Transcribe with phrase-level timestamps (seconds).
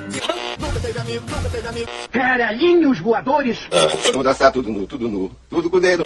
[0.00, 1.88] Nunca teve amigo, nunca teve amigo.
[2.10, 3.58] Caralhinhos voadores.
[4.12, 6.04] Vamos dançar tudo nu, tudo nu, tudo com o dedo.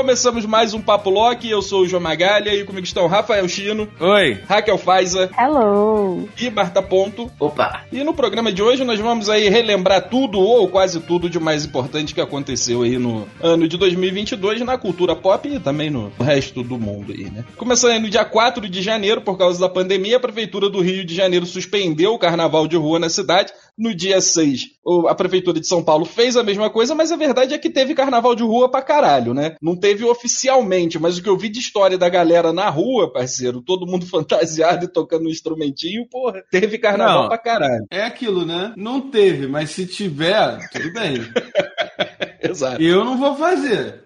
[0.00, 3.86] Começamos mais um Papo Loki, eu sou o João Magalha e comigo estão Rafael Chino,
[4.00, 4.40] Oi.
[4.48, 6.26] Raquel Faiza Hello!
[6.40, 7.30] e Marta Ponto.
[7.38, 7.82] Opa.
[7.92, 11.66] E no programa de hoje nós vamos aí relembrar tudo ou quase tudo de mais
[11.66, 16.62] importante que aconteceu aí no ano de 2022 na cultura pop e também no resto
[16.62, 17.44] do mundo aí, né?
[17.58, 21.04] Começando aí no dia 4 de janeiro, por causa da pandemia, a Prefeitura do Rio
[21.04, 23.52] de Janeiro suspendeu o carnaval de rua na cidade.
[23.80, 27.16] No dia 6, o- a Prefeitura de São Paulo fez a mesma coisa, mas a
[27.16, 29.56] verdade é que teve carnaval de rua pra caralho, né?
[29.62, 33.62] Não teve oficialmente, mas o que eu vi de história da galera na rua, parceiro,
[33.62, 37.28] todo mundo fantasiado e tocando um instrumentinho, porra, teve carnaval Não.
[37.28, 37.86] pra caralho.
[37.90, 38.74] É aquilo, né?
[38.76, 41.14] Não teve, mas se tiver, tudo bem.
[42.42, 42.82] Exato.
[42.82, 44.02] Eu não vou fazer.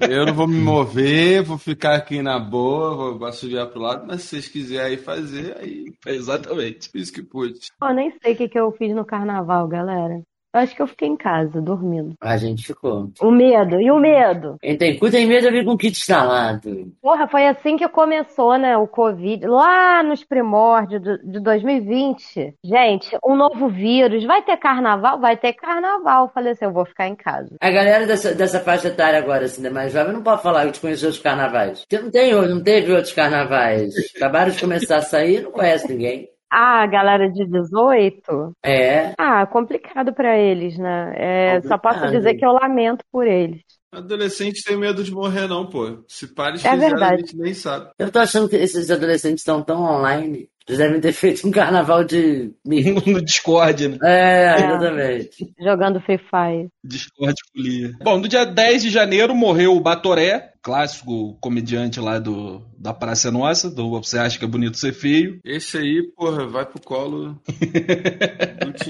[0.00, 4.22] Eu não vou me mover, vou ficar aqui na boa, vou assoviar pro lado, mas
[4.22, 6.88] se vocês quiserem aí fazer, aí Exatamente.
[6.90, 7.60] fiz que pude.
[7.80, 10.22] Eu nem sei o que, que eu fiz no carnaval, galera.
[10.54, 12.14] Eu acho que eu fiquei em casa, dormindo.
[12.20, 13.10] A gente ficou.
[13.20, 14.56] O medo, e o medo?
[14.60, 16.92] Quem tem cu tem medo de vir com kit instalado.
[17.00, 22.54] Porra, foi assim que começou, né, o Covid, lá nos primórdios de 2020.
[22.62, 25.18] Gente, um novo vírus, vai ter carnaval?
[25.18, 26.30] Vai ter carnaval.
[26.34, 27.56] Falei assim, eu vou ficar em casa.
[27.58, 30.72] A galera dessa, dessa faixa etária agora, assim, da mais jovem, não pode falar que
[30.72, 31.80] te conheceu outros carnavais.
[31.80, 33.94] Porque não tem, não teve outros carnavais.
[34.16, 36.31] Acabaram de começar a sair, não conhece ninguém.
[36.54, 38.52] Ah, galera de 18?
[38.62, 39.14] É.
[39.16, 41.14] Ah, complicado pra eles, né?
[41.16, 43.62] É, só posso dizer que eu lamento por eles.
[43.90, 46.04] Adolescente tem medo de morrer, não, pô.
[46.06, 47.90] Se pares É fizeram, a gente nem sabe.
[47.98, 50.46] Eu tô achando que esses adolescentes estão tão online.
[50.68, 52.52] Eles devem ter feito um carnaval de.
[52.64, 53.98] No Discord, né?
[54.02, 55.54] É, exatamente.
[55.60, 56.68] Jogando Free Fire.
[56.84, 57.92] Discord folia.
[58.02, 63.30] Bom, no dia 10 de janeiro morreu o Batoré, clássico comediante lá do, da Praça
[63.30, 65.38] Nossa, do Você Acha Que É Bonito Ser Feio.
[65.44, 67.40] Esse aí, porra, vai pro colo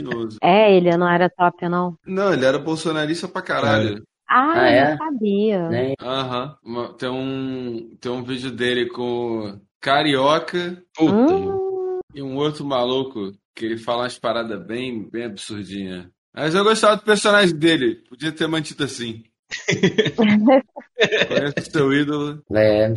[0.02, 0.28] do.
[0.42, 1.97] É, ele não era top, não.
[2.06, 4.02] Não, ele era bolsonarista pra caralho.
[4.28, 4.91] Ah, Ah, eu é?
[4.91, 5.68] não sabia.
[6.00, 6.56] Aham.
[6.64, 11.34] Uma- Tem, um, tem um vídeo dele com Carioca Puta.
[11.34, 16.06] Hum, e um outro maluco que ele fala umas paradas bem, bem absurdinhas.
[16.32, 17.97] Mas eu gostava do personagem dele.
[18.09, 19.25] Podia ter mantido assim.
[20.16, 22.42] Conhece o seu ídolo.
[22.54, 22.94] É.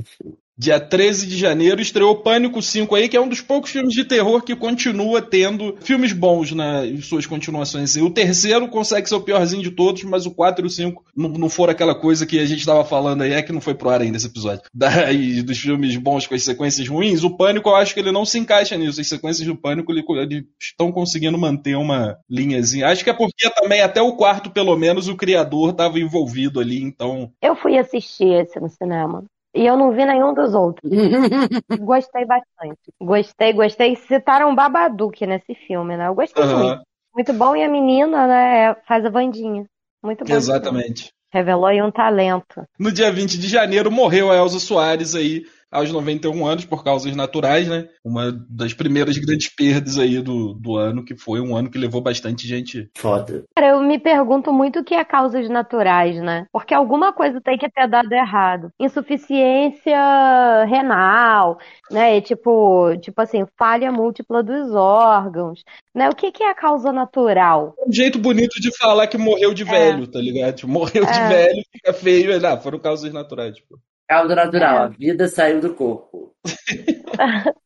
[0.57, 4.05] Dia 13 de janeiro estreou Pânico 5 aí, que é um dos poucos filmes de
[4.05, 7.95] terror que continua tendo filmes bons nas suas continuações.
[7.97, 11.29] O terceiro consegue ser o piorzinho de todos, mas o 4 e o 5 não,
[11.29, 13.89] não foram aquela coisa que a gente estava falando aí, é que não foi pro
[13.89, 14.63] ar ainda esse episódio.
[14.73, 18.25] Daí, dos filmes bons com as sequências ruins, o Pânico eu acho que ele não
[18.25, 19.01] se encaixa nisso.
[19.01, 22.87] As sequências do Pânico ele- estão conseguindo manter uma linhazinha.
[22.87, 26.81] Acho que é porque também até o quarto, pelo menos, o criador estava envolvido ali,
[26.81, 29.25] então Eu fui assistir esse no cinema.
[29.55, 30.91] E eu não vi nenhum dos outros.
[31.79, 32.93] Gostei bastante.
[33.01, 33.95] Gostei, gostei.
[33.95, 36.07] Citaram Babadook nesse filme, né?
[36.07, 36.63] Eu gostei Aham.
[36.63, 36.81] muito.
[37.15, 37.55] Muito bom.
[37.55, 39.65] E a menina, né, faz a Vandinha.
[40.03, 40.33] Muito bom.
[40.33, 41.09] Exatamente.
[41.31, 42.63] Revelou aí um talento.
[42.77, 47.15] No dia 20 de janeiro morreu a Elza Soares aí aos 91 anos por causas
[47.15, 47.87] naturais, né?
[48.03, 52.01] Uma das primeiras grandes perdas aí do, do ano, que foi um ano que levou
[52.01, 52.89] bastante gente.
[52.95, 53.43] Foda.
[53.55, 56.45] Cara, eu me pergunto muito o que é causas naturais, né?
[56.51, 58.69] Porque alguma coisa tem que ter dado errado.
[58.79, 61.57] Insuficiência renal,
[61.91, 62.17] né?
[62.17, 66.09] E tipo, tipo assim, falha múltipla dos órgãos, né?
[66.09, 67.75] O que que é a causa natural?
[67.85, 70.55] Um jeito bonito de falar que morreu de velho, tá ligado?
[70.55, 71.27] Tipo, morreu de É.
[71.27, 72.45] velho, fica feio.
[72.45, 73.55] Ah, foram causas naturais.
[73.55, 73.79] Tipo.
[74.07, 74.77] Caldo natural.
[74.77, 74.81] É.
[74.85, 76.24] A vida saiu do corpo.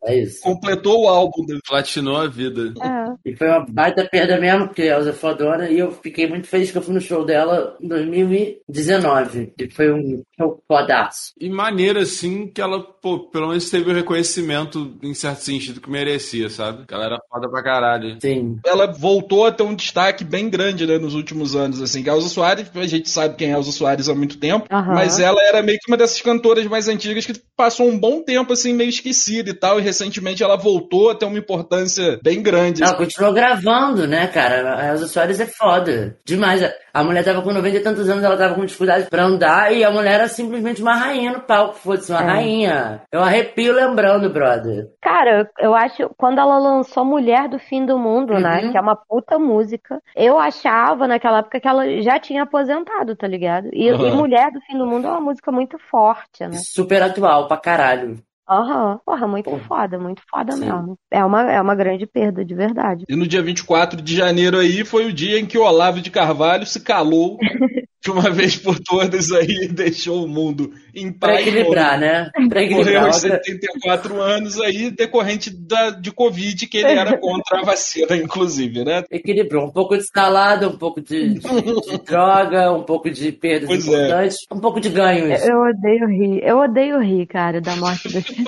[0.06, 0.42] É isso.
[0.42, 1.46] Completou o álbum.
[1.48, 1.60] né?
[1.68, 2.74] Platinou a vida.
[2.82, 3.30] É.
[3.32, 6.48] E foi uma baita perda mesmo, porque a Elza é fodona, e eu fiquei muito
[6.48, 9.54] feliz que eu fui no show dela em 2019.
[9.60, 11.32] E foi um show fodaço.
[11.40, 15.90] E maneira, assim, que ela, pô, pelo menos teve o reconhecimento, em certo sentido, que
[15.90, 16.86] merecia, sabe?
[16.86, 18.18] Que ela era foda pra caralho.
[18.22, 18.58] Sim.
[18.66, 22.04] Ela voltou a ter um destaque bem grande, né, nos últimos anos, assim.
[22.04, 24.68] Que a Elza Soares, a gente sabe quem é a Elza Soares há muito tempo,
[24.70, 28.54] mas ela era meio que uma dessas cantoras mais antigas que passou um bom tempo,
[28.54, 32.84] assim, meio esquecida e tal, e recentemente ela voltou a ter uma importância bem grande.
[32.84, 34.76] Ela continuou gravando, né, cara?
[34.80, 36.18] A Elza Soares é foda.
[36.26, 36.62] Demais.
[36.94, 39.84] A mulher tava com 90 e tantos anos, ela tava com dificuldade pra andar, e
[39.84, 41.76] a mulher era simplesmente uma rainha no palco.
[41.76, 42.26] Foda-se, uma É.
[42.26, 43.02] rainha.
[43.12, 44.88] Eu arrepio lembrando, brother.
[45.02, 48.62] Cara, eu acho, quando ela lançou Mulher do Fim do Mundo, né?
[48.64, 48.72] Uhum.
[48.72, 53.28] Que é uma puta música, eu achava naquela época que ela já tinha aposentado, tá
[53.28, 53.70] ligado?
[53.72, 54.08] E, Aham.
[54.08, 56.54] e Mulher do Fim do Mundo é uma música muito forte, né?
[56.54, 58.18] Super atual pra caralho.
[58.50, 59.00] Aham.
[59.06, 60.62] Porra, muito foda, muito foda Sim.
[60.66, 60.98] mesmo.
[61.12, 63.06] É uma, é uma grande perda, de verdade.
[63.08, 66.10] E no dia 24 de janeiro aí foi o dia em que o Olavo de
[66.10, 67.38] Carvalho se calou
[68.02, 71.42] de uma vez por todas aí e deixou o mundo em Pra paz.
[71.48, 72.30] equilibrar, né?
[72.34, 73.06] Pra Morreu equilibrar.
[73.08, 78.84] aos 74 anos aí, decorrente da, de Covid, que ele era contra a vacina, inclusive,
[78.86, 79.04] né?
[79.12, 79.68] Equilibrou.
[79.68, 83.88] Um pouco de salada, um pouco de, de- de droga, um pouco de perdas Pois
[83.88, 83.92] é.
[84.06, 85.46] importantes, um pouco de ganhos.
[85.46, 86.42] Eu odeio rir.
[86.44, 88.39] Eu odeio rir, cara, da morte pessoas.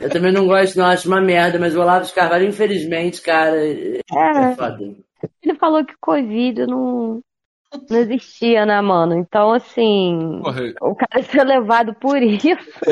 [0.00, 3.56] Eu também não gosto, não, acho uma merda, mas o Olavo de Carvalho, infelizmente, cara,
[3.56, 4.94] é É, foda.
[5.42, 7.20] ele falou que Covid não,
[7.90, 9.14] não existia, né, mano?
[9.14, 12.46] Então, assim, Porra, o cara ser levado por isso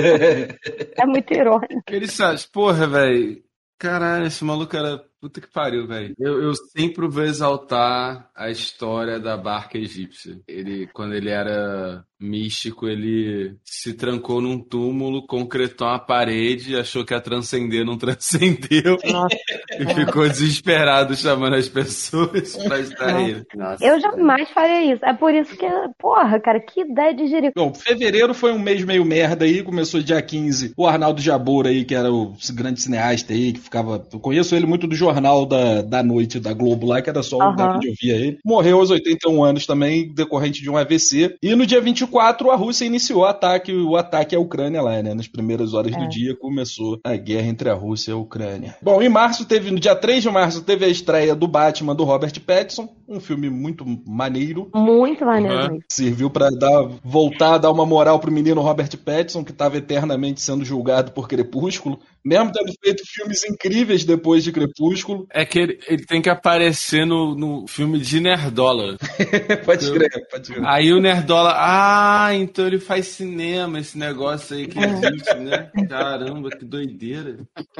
[0.96, 1.82] é muito irônico.
[1.88, 3.42] ele sabe, porra, velho.
[3.78, 5.04] Caralho, esse maluco era.
[5.24, 6.14] Puta que pariu, velho.
[6.18, 10.38] Eu, eu sempre vou exaltar a história da barca egípcia.
[10.46, 17.14] Ele, quando ele era místico, ele se trancou num túmulo, concretou uma parede, achou que
[17.14, 18.98] ia transcender, não transcendeu.
[19.04, 19.36] Nossa,
[19.78, 23.44] E ficou desesperado chamando as pessoas pra estar ele.
[23.54, 25.04] Nossa, eu jamais faria isso.
[25.06, 25.66] É por isso que,
[25.98, 27.54] porra, cara, que ideia de jerico.
[27.56, 30.74] Bom, fevereiro foi um mês meio merda aí, começou dia 15.
[30.76, 34.06] O Arnaldo Jabor aí, que era o grande cineasta aí, que ficava.
[34.12, 37.38] Eu conheço ele muito do jornal da, da noite da Globo lá, que era só
[37.38, 37.50] o Aham.
[37.50, 38.38] lugar onde eu via ele.
[38.44, 41.36] Morreu aos 81 anos também, decorrente de um AVC.
[41.42, 45.14] E no dia 24, a Rússia iniciou o ataque, o ataque à Ucrânia lá, né?
[45.14, 46.08] Nas primeiras horas do É.
[46.08, 48.76] dia começou a guerra entre a Rússia e a Ucrânia.
[48.82, 52.04] Bom, em março teve, no dia 3 de março, teve a estreia do Batman do
[52.04, 54.68] Robert Pattinson, um filme muito maneiro.
[54.74, 55.78] Muito maneiro Uhum.
[55.88, 60.40] Serviu pra dar, voltar a dar uma moral pro menino Robert Pattinson, que estava eternamente
[60.40, 65.26] sendo julgado por Crepúsculo, mesmo tendo feito filmes incríveis depois de Crepúsculo.
[65.30, 68.96] É que ele, ele tem que aparecer no, no filme de Nerdola.
[69.64, 70.64] pode crer, pode crer.
[70.66, 75.70] Aí o Nerdola, ah, então ele faz cinema, esse negócio aí que existe, né?
[75.88, 77.36] Caramba, que doideira.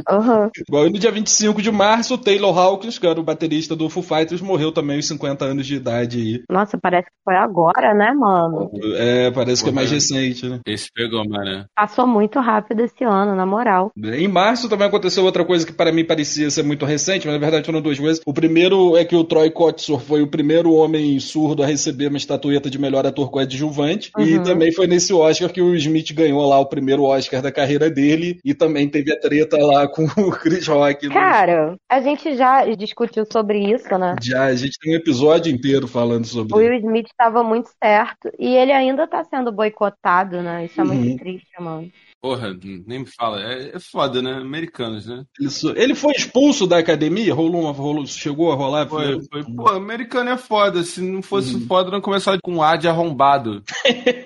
[0.09, 0.51] Aham.
[0.69, 3.89] Igual e no dia 25 de março, o Taylor Hawkins, que era o baterista do
[3.89, 6.43] Foo Fighters, morreu também aos 50 anos de idade aí.
[6.51, 8.71] Nossa, parece que foi agora, né, mano?
[8.97, 9.95] É, parece que é mais Uhum.
[9.95, 10.61] recente, né?
[10.67, 11.65] Esse pegou, mano.
[11.75, 13.91] Passou muito rápido esse ano, na moral.
[13.97, 17.41] Em março também aconteceu outra coisa que para mim parecia ser muito recente, mas na
[17.41, 18.21] verdade foram duas coisas.
[18.27, 22.19] O primeiro é que o Troy Kotsur foi o primeiro homem surdo a receber uma
[22.19, 24.11] estatueta de melhor ator coadjuvante.
[24.19, 24.43] E Uhum.
[24.43, 28.39] também foi nesse Oscar que o Smith ganhou lá o primeiro Oscar da carreira dele.
[28.45, 31.07] E também teve a treta lá com o Chris Rock.
[31.07, 34.17] no- Cara, a gente já discutiu sobre isso, né?
[34.21, 38.31] Já, a gente tem um episódio inteiro falando sobre O Will Smith estava muito certo
[38.39, 40.65] e ele ainda tá sendo boicotado, né?
[40.65, 40.95] Isso é Uhum.
[40.95, 41.89] muito triste, mano.
[42.25, 42.57] Porra,
[42.87, 43.39] nem me fala.
[43.39, 44.33] É, é foda, né?
[44.33, 45.25] Americanos, né?
[45.39, 45.75] isso.
[45.77, 47.35] Ele foi expulso da academia?
[47.35, 48.89] Rolou uma, rolou, chegou a rolar?
[48.89, 50.83] Foi, foi, pô, americano é foda.
[50.85, 53.63] Se não fosse foda, não começava com A de arrombado.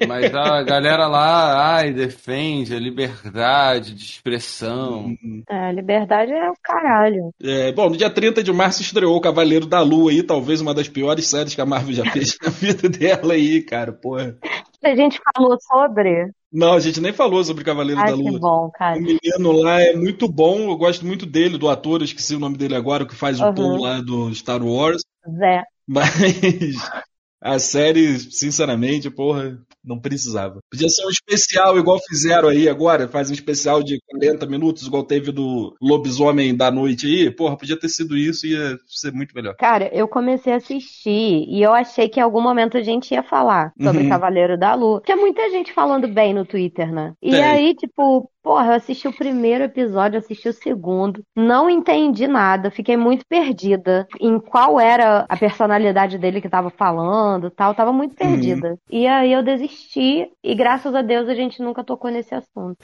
[0.07, 5.13] Mas a galera lá, ai, defende a liberdade de expressão.
[5.51, 7.35] É, liberdade é o caralho.
[7.43, 10.73] É, bom, no dia 30 de março estreou o Cavaleiro da Lua aí, talvez uma
[10.73, 14.39] das piores séries que a Marvel já fez na vida dela aí, cara, porra.
[14.83, 16.31] A gente falou sobre.
[16.53, 18.39] Não, a gente nem falou sobre Cavaleiro Ai, da que Lua.
[18.39, 18.97] bom, cara.
[18.99, 22.39] O menino lá é muito bom, eu gosto muito dele, do ator, eu esqueci o
[22.39, 23.55] nome dele agora, o que faz o Aham.
[23.55, 25.03] Paul lá do Star Wars.
[25.39, 25.63] Zé.
[25.87, 26.09] Mas
[27.41, 30.61] a série, sinceramente, porra, não precisava.
[30.71, 35.03] Podia ser um especial, igual fizeram aí agora, faz um especial de 40 minutos, igual
[35.05, 37.31] teve do Lobisomem da Noite aí.
[37.31, 39.55] Porra, podia ter sido isso e ia ser muito melhor.
[39.57, 43.23] Cara, eu comecei a assistir e eu achei que em algum momento a gente ia
[43.23, 44.09] falar sobre Uhum.
[44.09, 45.03] Cavaleiro da Lua.
[45.05, 47.15] Tinha muita gente falando bem no Twitter, né?
[47.23, 47.43] E Tem.
[47.43, 52.97] aí, tipo, porra, eu assisti o primeiro episódio, assisti o segundo, não entendi nada, fiquei
[52.97, 58.15] muito perdida em qual era a personalidade dele que tava falando e tal, tava muito
[58.23, 58.63] Uhum.
[58.63, 58.79] perdida.
[58.91, 62.79] E aí eu desisti e graças a Deus a gente nunca tocou nesse assunto.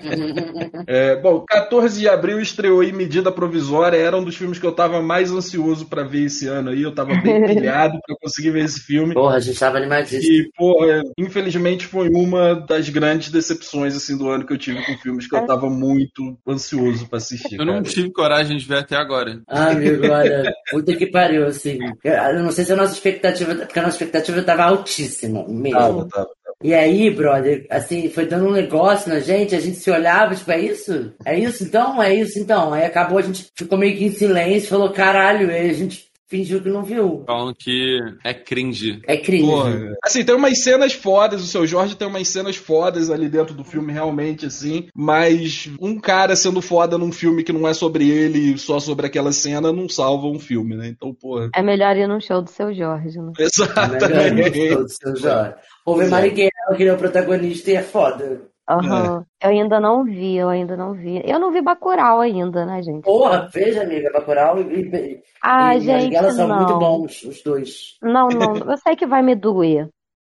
[0.86, 4.72] É, bom, 14 de abril estreou aí Medida Provisória, era um dos filmes que eu
[4.74, 8.64] tava mais ansioso pra ver esse ano aí, eu tava bem pilhado pra conseguir ver
[8.64, 9.14] esse filme.
[9.14, 10.22] Porra, a gente tava animadíssimo.
[10.24, 14.98] E, porra, infelizmente foi uma das grandes decepções assim do ano que eu tive com
[14.98, 17.58] filmes que eu tava muito ansioso pra assistir.
[17.58, 17.84] Eu não cara.
[17.84, 19.40] tive coragem de ver até agora.
[19.48, 21.78] Ah, amigo, olha, puta que pariu, assim.
[22.04, 25.78] Eu, eu não sei se a nossa expectativa, porque a nossa expectativa tava altíssima mesmo.
[25.78, 26.30] Tava, tava.
[26.62, 30.52] E aí, brother, assim, foi dando um negócio na gente, a gente se olhava, tipo,
[30.52, 31.14] é isso?
[31.24, 32.02] É isso então?
[32.02, 32.74] É isso então?
[32.74, 36.62] Aí acabou, a gente ficou meio que em silêncio, falou, caralho, aí a gente fingiu
[36.62, 37.24] que não viu.
[37.26, 39.02] Falam que é cringe.
[39.06, 39.44] É cringe.
[39.44, 39.96] Porra.
[40.04, 43.64] Assim, tem umas cenas fodas, o seu Jorge tem umas cenas fodas ali dentro do
[43.64, 44.88] filme, realmente, assim.
[44.94, 49.32] Mas um cara sendo foda num filme que não é sobre ele, só sobre aquela
[49.32, 50.86] cena, não salva um filme, né?
[50.86, 51.50] Então, porra.
[51.54, 53.32] É melhor ir num show do seu Jorge, né?
[53.36, 54.74] É melhor Exatamente.
[54.76, 55.54] do seu Jorge.
[55.84, 58.49] Houve Marighella, que ele é o protagonista e é foda.
[58.70, 59.24] Aham.
[59.42, 61.20] Eu ainda não vi, eu ainda não vi.
[61.24, 63.02] Eu não vi Bacurau ainda, né, gente?
[63.04, 66.56] Porra, veja, amiga, Bacurau e, e, Ah, e gente, Marighella são não.
[66.56, 67.96] muito bons, os dois.
[68.02, 68.70] Não, não.
[68.70, 69.88] Eu sei que vai me doer.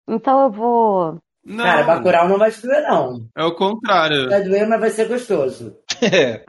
[0.08, 1.18] Então eu vou.
[1.44, 3.26] Não, Cara, Bacurau não vai te doer, não.
[3.36, 4.28] é o contrário.
[4.28, 5.76] Vai doer, mas vai ser gostoso.
[6.02, 6.44] É.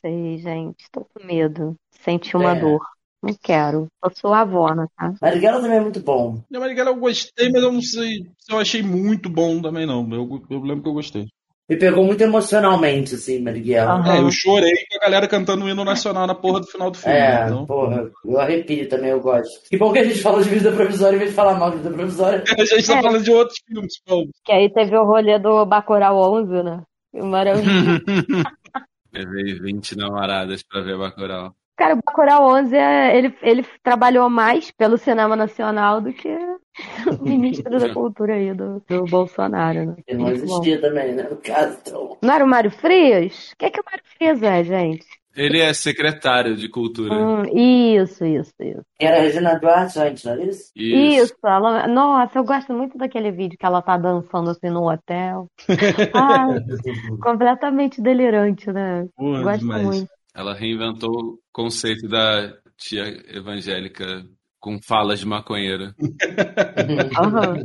[0.00, 0.90] Sei, gente.
[0.90, 1.76] Tô com medo.
[1.92, 2.60] Senti uma É.
[2.60, 2.80] dor.
[3.22, 3.86] Não quero.
[4.04, 5.14] Eu sou avona, tá?
[5.22, 6.42] Marighella também é muito bom.
[6.52, 10.00] A Marighella eu gostei, mas eu não sei se eu achei muito bom também, não.
[10.12, 11.26] Eu, eu lembro que eu gostei.
[11.68, 13.92] Me pegou muito emocionalmente, assim, Marighella.
[13.92, 14.12] Aham.
[14.16, 16.98] É, eu chorei com a galera cantando o hino nacional na porra do final do
[16.98, 17.16] filme.
[17.16, 17.64] É, então...
[17.64, 19.48] porra, eu arrepio também, eu gosto.
[19.70, 21.76] Que bom que a gente fala de vida provisória em vez de falar mal de
[21.76, 22.42] vida provisória.
[22.58, 23.02] A gente tá É.
[23.02, 24.26] falando de outros filmes, pô.
[24.44, 26.82] Que aí teve o rolê do Bacurau 11, né?
[27.12, 28.02] Que maravilha.
[29.12, 31.54] Levei 20 namaradas pra ver Bacurau.
[31.82, 36.68] Cara, o Bacurau 11, é- ele, ele trabalhou mais pelo cinema nacional do que o
[37.26, 39.96] ministro da cultura aí, do, do Bolsonaro, né?
[40.06, 40.52] Que não Muito bom.
[40.52, 41.24] existia também, né?
[41.28, 42.16] No caso, então.
[42.22, 43.50] Não era o Mário Frias?
[43.50, 45.04] O que é que o Mário Frias é, gente?
[45.34, 47.16] Ele é secretário de cultura.
[47.16, 48.82] Hum, isso, isso, isso.
[49.00, 50.70] Era a Regina Duarte antes, não era isso?
[50.76, 51.88] Isso, ela...
[51.88, 55.48] Nossa, eu gosto muito daquele vídeo que ela tá dançando assim no hotel.
[56.14, 56.60] Ai,
[57.20, 59.08] completamente delirante, né?
[59.16, 59.84] Porra, Gosto demais.
[59.84, 60.11] muito.
[60.34, 64.24] Ela reinventou o conceito da tia evangélica
[64.58, 65.94] com falas de maconheira.
[67.18, 67.62] Aham.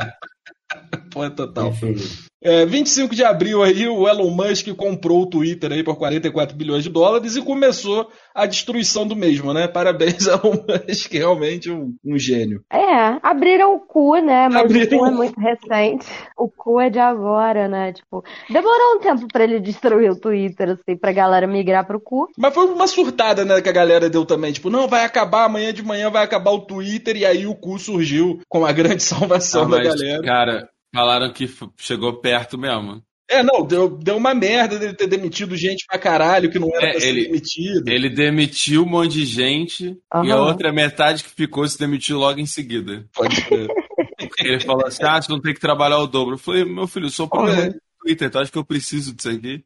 [1.11, 1.69] Porra, total.
[1.69, 1.95] Enfim.
[2.43, 6.83] É, 25 de abril aí, o Elon Musk comprou o Twitter aí por 44 bilhões
[6.83, 9.67] de dólares e começou a destruição do mesmo, né?
[9.67, 10.53] Parabéns, Elon
[10.87, 12.61] Musk, realmente um, um gênio.
[12.71, 14.47] É, abriram o cu, né?
[14.49, 16.05] Mas Abriram o cu é muito recente.
[16.37, 17.91] O cu é de agora, né?
[17.93, 22.27] Tipo, demorou um tempo pra ele destruir o Twitter, assim, pra galera migrar pro cu.
[22.37, 24.53] Mas foi uma surtada, né, que a galera deu também.
[24.53, 27.79] Tipo, não, vai acabar amanhã de manhã, vai acabar o Twitter, e aí o cu
[27.79, 30.21] surgiu com a grande salvação Ah, da mas, galera.
[30.21, 33.01] cara, falaram que chegou perto mesmo.
[33.29, 36.87] É, não, deu, deu uma merda dele ter demitido gente pra caralho que não era
[36.87, 37.89] É, pra ser ele- demitido.
[37.89, 42.39] Ele demitiu um monte de gente e a outra metade que ficou se demitiu logo
[42.39, 43.05] em seguida.
[43.13, 43.67] Pode ser.
[44.39, 46.35] Ele falou assim: ah, você não tem que trabalhar o dobro.
[46.35, 49.29] Eu falei, meu filho, eu sou provedor do Twitter, tu acha que eu preciso disso
[49.29, 49.63] aqui?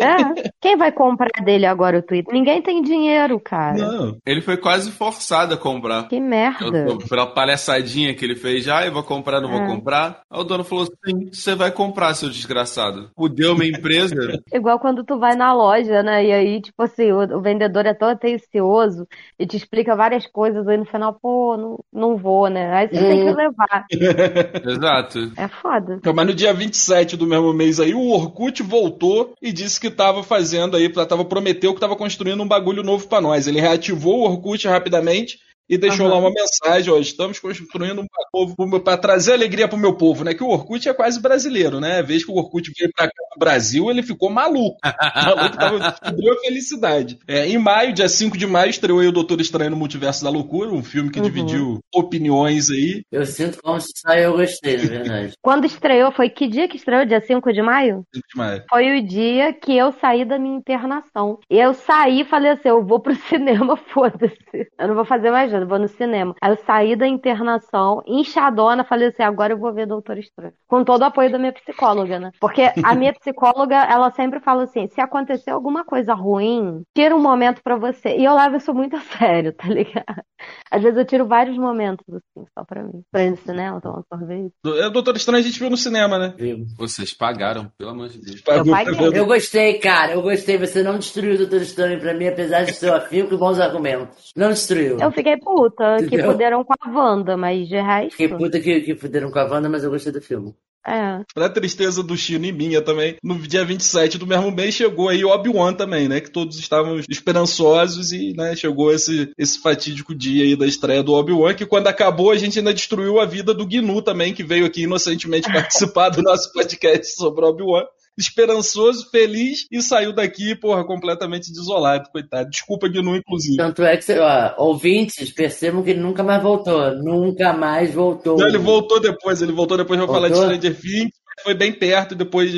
[0.00, 0.50] É.
[0.60, 2.32] Quem vai comprar dele agora o Twitter?
[2.32, 3.76] Ninguém tem dinheiro, cara.
[3.76, 4.16] Não.
[4.26, 6.08] Ele foi quase forçado a comprar.
[6.08, 6.86] Que merda.
[6.88, 9.66] Eu- Pela palhaçadinha que ele fez, ah, eu vou comprar, não vou É.
[9.66, 10.20] comprar.
[10.30, 13.10] Aí o dono falou assim: você vai comprar, seu desgraçado.
[13.16, 14.14] Fudeu minha empresa.
[14.52, 16.24] Igual quando tu vai na loja, né?
[16.24, 19.06] E aí, tipo assim, o, o vendedor é todo atencioso
[19.38, 22.72] e te explica várias coisas, aí no final, pô, não, não vou, né?
[22.72, 23.86] Aí você tem que levar.
[24.66, 25.32] Exato.
[25.36, 25.94] É foda.
[25.96, 29.90] Então, Mas no dia 27 do mesmo mês aí, o Orkut voltou e disse que
[29.90, 33.46] tava fazendo aí, tava prometeu que tava construindo um bagulho novo pra nós.
[33.46, 35.38] Ele reativou o Orkut rapidamente
[35.70, 36.14] e deixou Aham.
[36.16, 40.34] lá uma mensagem, ó, estamos construindo um novo para trazer alegria pro meu povo, né?
[40.34, 42.00] Que o Orkut é quase brasileiro, né?
[42.00, 44.78] A vez que o Orkut veio pra cá pro Brasil, ele ficou maluco.
[44.82, 44.82] O
[45.24, 47.18] maluco tava, descobriu a felicidade.
[47.28, 50.30] É, em maio, dia 5 de maio, estreou aí o Doutor Estranho no Multiverso da
[50.30, 51.24] Loucura, um filme que Uhum.
[51.26, 53.02] dividiu opiniões aí.
[53.12, 55.32] Eu sinto como se só eu gostei, na verdade.
[55.40, 57.04] Quando estreou, foi que dia que estreou?
[57.04, 58.04] Dia 5 de maio?
[58.12, 58.64] 5 de maio.
[58.68, 61.38] Foi o dia que eu saí da minha internação.
[61.48, 64.34] Eu saí e falei assim: eu vou pro cinema, foda-se.
[64.78, 66.34] Eu não vou fazer mais nada, eu vou no cinema.
[66.40, 70.52] Aí eu saí da internação, inchadona, falei assim: agora eu vou ver Doutor Estranho.
[70.66, 72.30] Com todo o apoio da minha psicóloga, né?
[72.40, 77.22] Porque a minha psicóloga, ela sempre fala assim: se acontecer alguma coisa ruim, tira um
[77.22, 78.16] momento pra você.
[78.16, 80.22] E eu levo isso muito a sério, tá ligado?
[80.70, 83.02] Às vezes eu tiro vários momentos, assim, só pra mim.
[83.10, 84.52] Pra ir no cinema, tomar sorvete.
[84.64, 86.34] É, o Doutor Estranho a gente viu no cinema, né?
[86.36, 86.64] Viu?
[86.78, 88.42] Vocês pagaram, pelo amor de Deus.
[88.42, 89.16] Ver.
[89.16, 90.12] Eu gostei, cara.
[90.12, 90.58] Eu gostei.
[90.58, 94.30] Você não destruiu o Doutor Estranho pra mim, apesar de seu afio com bons argumentos.
[94.36, 94.98] Não destruiu.
[94.98, 96.32] Eu fiquei puta que Entendeu?
[96.32, 98.12] fuderam com a Wanda, mas de resto.
[98.12, 100.54] Fiquei puta que, que fuderam com a Wanda, mas eu gostei do filme.
[100.86, 101.22] É.
[101.34, 105.22] Pra tristeza do Chino e minha também, no dia 27 do mesmo mês chegou aí
[105.24, 106.20] Obi-Wan também, né?
[106.20, 111.12] Que todos estavam esperançosos e, né, chegou esse, esse fatídico dia aí da estreia do
[111.12, 114.64] Obi-Wan, que quando acabou a gente ainda destruiu a vida do Gnu também, que veio
[114.64, 117.84] aqui inocentemente participar do nosso podcast sobre Obi-Wan.
[118.20, 122.50] Esperançoso, feliz e saiu daqui, porra, completamente desolado, coitado.
[122.50, 123.56] Desculpa, Gnu, inclusive.
[123.56, 126.94] Tanto é que, ó, ouvintes, percebam que ele nunca mais voltou.
[126.96, 128.36] Nunca mais voltou.
[128.36, 130.36] Não, ele voltou depois, ele voltou depois pra falar de?
[130.36, 131.10] Stranger Things,
[131.42, 132.50] foi bem perto depois.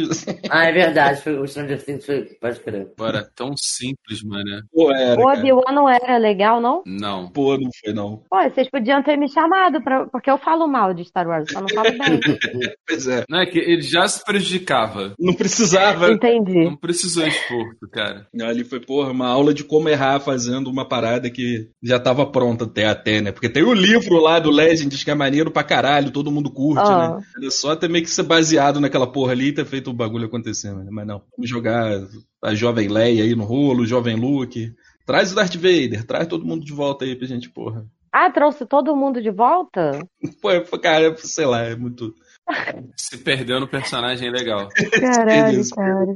[0.50, 1.20] Ah, é verdade.
[1.22, 2.24] Foi, o Stranger Things foi.
[2.40, 2.88] Pode crer.
[2.98, 4.62] Agora, tão simples, mano.
[4.72, 5.24] Pô, era, O.
[5.32, 6.82] Obi-Wan não era legal, não?
[6.86, 7.28] Não.
[7.28, 8.22] Pô, não foi não.
[8.30, 10.06] Pô, vocês podiam ter me chamado, pra...
[10.06, 12.20] porque eu falo mal de Star Wars, só não falo bem.
[12.86, 13.24] Pois é.
[13.28, 15.14] Não é que ele já se prejudicava.
[15.18, 16.10] Não precisava.
[16.12, 16.64] Entendi.
[16.64, 18.26] Não precisou esforço, cara.
[18.42, 22.64] Ali foi, porra, uma aula de como errar fazendo uma parada que já tava pronta
[22.64, 23.32] até, até, né?
[23.32, 26.82] Porque tem o livro lá do Legends que é maneiro pra caralho, todo mundo curte,
[26.84, 27.16] Ah.
[27.16, 27.24] né?
[27.40, 29.94] Era só ter meio que ser baseado sentado naquela porra ali e ter feito o
[29.94, 30.86] bagulho acontecer, né?
[30.90, 31.22] mas não.
[31.36, 32.00] Vamos jogar
[32.42, 34.74] a jovem Leia aí no rolo, o jovem Luke.
[35.04, 37.84] Traz o Darth Vader, traz todo mundo de volta aí pra gente, porra.
[38.12, 39.98] Ah, trouxe todo mundo de volta?
[40.40, 42.14] Pô, cara, sei lá, é muito.
[42.96, 44.68] Se perdeu no personagem legal.
[45.00, 46.14] Caralho, cara.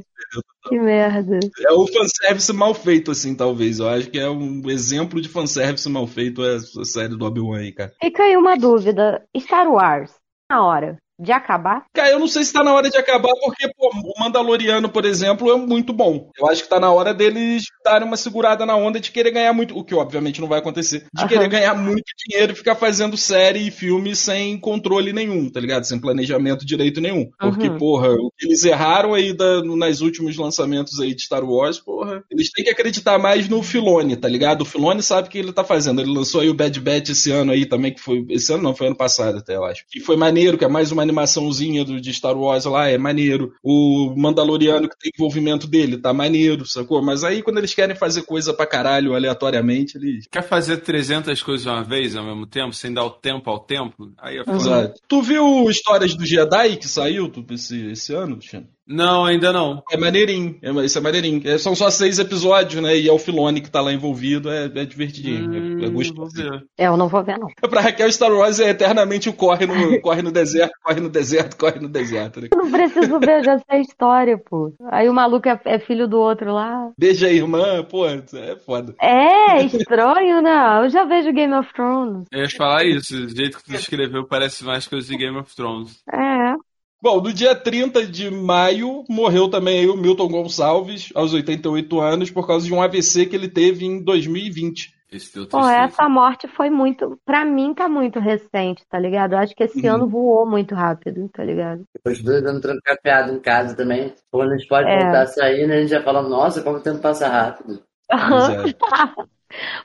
[0.67, 1.39] Que merda.
[1.59, 3.79] É o fanservice mal feito, assim, talvez.
[3.79, 7.59] Eu acho que é um exemplo de fanservice mal feito é essa série do Obi-Wan
[7.59, 7.93] aí, cara.
[8.01, 9.23] Fica aí uma dúvida.
[9.37, 10.11] Star Wars,
[10.49, 11.85] na hora de acabar?
[11.93, 15.05] Cara, eu não sei se tá na hora de acabar, porque, pô, o Mandaloriano, por
[15.05, 16.29] exemplo, é muito bom.
[16.37, 19.53] Eu acho que tá na hora deles darem uma segurada na onda de querer ganhar
[19.53, 21.27] muito, o que obviamente não vai acontecer, de Aham.
[21.27, 25.85] querer ganhar muito dinheiro e ficar fazendo série e filme sem controle nenhum, tá ligado?
[25.85, 27.29] Sem planejamento direito nenhum.
[27.39, 27.77] Porque, Uhum.
[27.77, 32.23] porra, o que eles erraram aí da, nas últimos lançamentos aí de Star Wars, porra,
[32.29, 34.61] eles têm que acreditar mais no Filone, tá ligado?
[34.61, 36.01] O Filone sabe o que ele tá fazendo.
[36.01, 38.25] Ele lançou aí o Bad Batch esse ano aí também, que foi.
[38.29, 39.83] Esse ano não, foi ano passado até, eu acho.
[39.89, 43.53] Que foi maneiro, que é mais uma animaçãozinha do, de Star Wars lá, é maneiro.
[43.63, 47.01] O Mandaloriano que tem envolvimento dele, tá maneiro, sacou?
[47.01, 50.25] Mas aí quando eles querem fazer coisa pra caralho aleatoriamente, eles.
[50.31, 54.11] Quer fazer 300 coisas uma vez ao mesmo tempo, sem dar o tempo ao tempo?
[54.17, 54.57] Aí é foda.
[54.57, 55.01] Exato.
[55.07, 58.67] Tu viu Histórias do Jedi que saiu esse, esse ano, Cristiano?
[58.87, 59.83] Não, ainda não.
[59.91, 61.41] É maneirinho, é, isso é maneirinho.
[61.45, 62.97] É, são só seis episódios, né?
[62.97, 65.53] E é o Filone que tá lá envolvido, é, é divertidinho.
[65.53, 66.35] é, é Hum, vou gostoso.
[66.35, 66.63] ver.
[66.77, 67.47] É, Eu não vou ver, não.
[67.69, 71.57] Pra Raquel, Star Wars é eternamente o corre no, corre no deserto, corre no deserto,
[71.57, 72.39] corre no deserto.
[72.41, 72.47] Né?
[72.53, 74.73] Eu não preciso ver, já sei a história, pô.
[74.89, 76.89] Aí o maluco é, é filho do outro lá.
[76.97, 78.95] Beija a irmã, pô, é foda.
[79.01, 80.81] É, estranho, né?
[80.83, 82.25] Eu já vejo Game of Thrones.
[82.31, 85.53] Eu ia falar isso, do jeito que tu escreveu parece mais coisa de Game of
[85.55, 85.99] Thrones.
[86.11, 86.55] É.
[87.01, 92.31] Bom, no dia 30 de maio, morreu também aí o Milton Gonçalves, aos 88 anos,
[92.31, 94.95] por causa de um AVC que ele teve em 2020.
[95.09, 95.73] Esse Pô, tristeza.
[95.75, 97.17] essa morte foi muito.
[97.23, 99.33] Pra mim, tá muito recente, tá ligado?
[99.33, 99.93] Eu acho que esse Uhum.
[99.95, 101.83] ano voou muito rápido, tá ligado?
[101.95, 104.13] Depois de dois anos trancafiado em casa também.
[104.29, 104.99] Quando a gente pode É.
[104.99, 105.77] voltar a sair, né?
[105.77, 107.81] A gente já fala, nossa, como o tempo passa rápido.
[108.11, 108.15] É.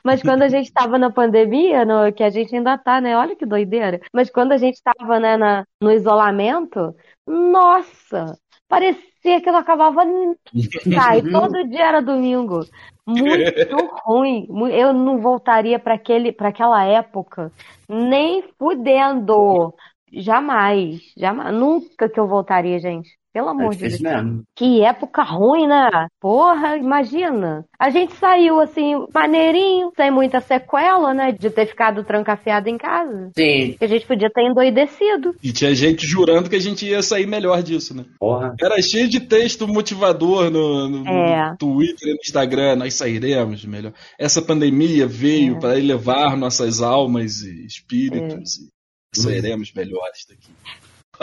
[0.03, 3.17] Mas quando a gente tava na pandemia, no- que a gente ainda tá, né?
[3.17, 3.99] Olha que doideira.
[4.13, 6.95] Mas quando a gente tava, né, na, no isolamento,
[7.27, 10.03] nossa, parecia que não acabava.
[10.05, 10.37] E
[11.31, 12.65] todo dia era domingo.
[13.05, 14.47] Muito ruim.
[14.71, 17.51] Eu não voltaria para aquele, para aquela época,
[17.89, 19.73] nem fudendo.
[20.11, 23.17] Jamais, jamais, nunca que eu voltaria, gente.
[23.33, 23.99] Pelo É amor de Deus.
[23.99, 24.43] mesmo.
[24.55, 25.89] Que época ruim, né?
[26.21, 27.65] Porra, imagina.
[27.79, 31.31] A gente saiu assim, maneirinho, sem muita sequela, né?
[31.31, 33.31] De ter ficado trancafiado em casa.
[33.35, 35.35] Sim, Que a gente podia ter endoidecido.
[35.41, 38.05] E tinha gente jurando que a gente ia sair melhor disso, né?
[38.19, 38.53] porra.
[38.61, 41.49] Era cheio de texto motivador no, no- É.
[41.51, 42.75] no Twitter e no Instagram.
[42.75, 43.93] Nós sairemos melhor.
[44.19, 45.59] Essa pandemia veio É.
[45.59, 50.51] para elevar nossas almas e espíritos e sairemos melhores daqui.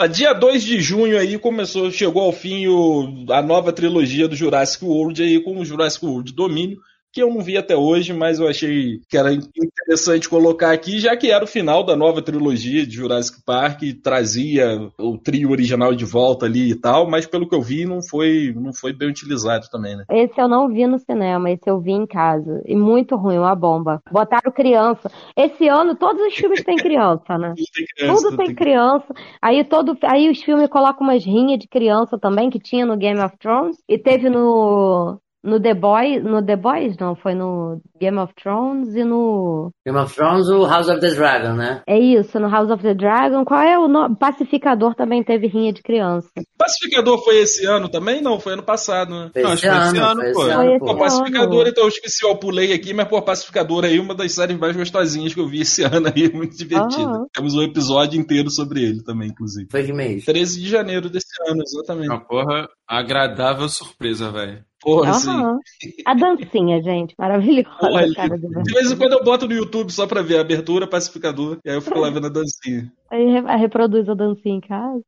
[0.09, 4.83] Dia 2 de junho aí começou, chegou ao fim o- a nova trilogia do Jurassic
[4.85, 6.79] World aí com o Jurassic World Domínio,
[7.11, 11.15] que eu não vi até hoje, mas eu achei que era interessante colocar aqui, já
[11.15, 15.93] que era o final da nova trilogia de Jurassic Park, e trazia o trio original
[15.93, 19.09] de volta ali e tal, mas pelo que eu vi não foi, não foi bem
[19.09, 20.05] utilizado também, né?
[20.09, 22.61] Esse eu não vi no cinema, esse eu vi em casa.
[22.65, 24.01] E muito ruim, uma bomba.
[24.11, 25.11] Botaram criança.
[25.35, 27.53] Esse ano todos os filmes têm criança, né?
[27.57, 29.13] Tudo tem criança, Tudo tem criança.
[29.41, 33.19] Aí todo, aí os filmes colocam umas rinhas de criança também que tinha no Game
[33.19, 38.17] of Thrones e teve no no The Boys, no The Boys não, foi no Game
[38.19, 41.81] of Thrones e no Game of Thrones, o House of the Dragon, né?
[41.87, 43.43] é isso, no House of the Dragon.
[43.43, 44.15] Qual é o nome?
[44.15, 46.29] Pacificador também teve rinha de criança.
[46.57, 48.21] Pacificador foi esse ano também?
[48.21, 49.31] Não, foi ano passado, né?
[49.33, 50.27] Foi Não, esse acho que foi esse ano, pô.
[50.27, 50.85] esse Foi ano, pô.
[50.85, 50.99] Pô, ano.
[50.99, 54.75] Pacificador, então eu esqueci, eu pulei aqui, mas, pô, Pacificador aí, uma das séries mais
[54.75, 57.03] gostosinhas que eu vi esse ano aí, muito divertida.
[57.03, 57.25] Aham.
[57.33, 59.67] Temos um episódio inteiro sobre ele também, inclusive.
[59.71, 60.23] Foi que mês?
[60.25, 62.09] 13 de janeiro desse ano, exatamente.
[62.09, 64.63] Uma porra agradável surpresa, velho.
[64.81, 65.29] Porra, assim.
[65.29, 65.59] Aham.
[66.05, 68.63] A dancinha, gente, maravilhosa, Porra, cara verdade.
[68.63, 71.69] De vez em quando eu boto no YouTube só pra ver a abertura, pacificador, e
[71.69, 72.91] aí eu fico lá vendo a dancinha.
[73.11, 75.01] Aí re- reproduz a dancinha em casa.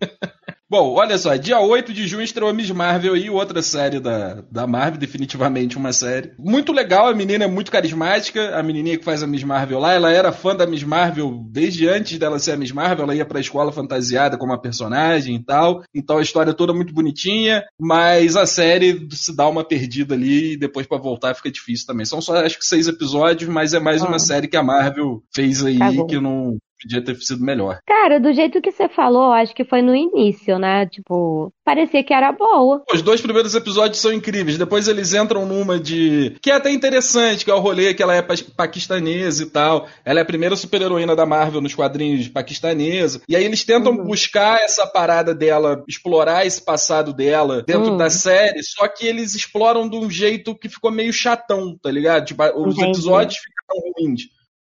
[0.74, 4.66] Bom, olha só, dia 8 de junho estreou Miss Marvel aí, outra série da, da
[4.66, 6.32] Marvel, definitivamente uma série.
[6.36, 9.92] Muito legal, a menina é muito carismática, a menininha que faz a Miss Marvel lá,
[9.92, 13.24] ela era fã da Miss Marvel desde antes dela ser a Miss Marvel, ela ia
[13.24, 17.62] pra escola fantasiada como a personagem e tal, então a história é toda muito bonitinha,
[17.78, 22.04] mas a série se dá uma perdida ali e depois pra voltar fica difícil também.
[22.04, 24.08] São só acho que seis episódios, mas é mais Ah.
[24.08, 26.06] uma série que a Marvel fez aí Cagou.
[26.08, 27.78] que não podia ter sido melhor.
[27.86, 30.86] Cara, do jeito que você falou, acho que foi no início, né?
[30.86, 32.82] Tipo, parecia que era boa.
[32.92, 34.56] Os dois primeiros episódios são incríveis.
[34.58, 36.36] Depois eles entram numa de.
[36.42, 39.86] que é até interessante, que é o rolê que ela é pa- paquistanesa e tal.
[40.04, 43.20] Ela é a primeira super-heroína da Marvel nos quadrinhos paquistanesa.
[43.28, 44.04] E aí eles tentam Uhum.
[44.04, 47.96] buscar essa parada dela, explorar esse passado dela dentro Uhum.
[47.96, 52.24] da série, só que eles exploram de um jeito que ficou meio chatão, tá ligado?
[52.26, 52.90] Tipo, os Entendi.
[52.90, 54.22] episódios ficaram ruins.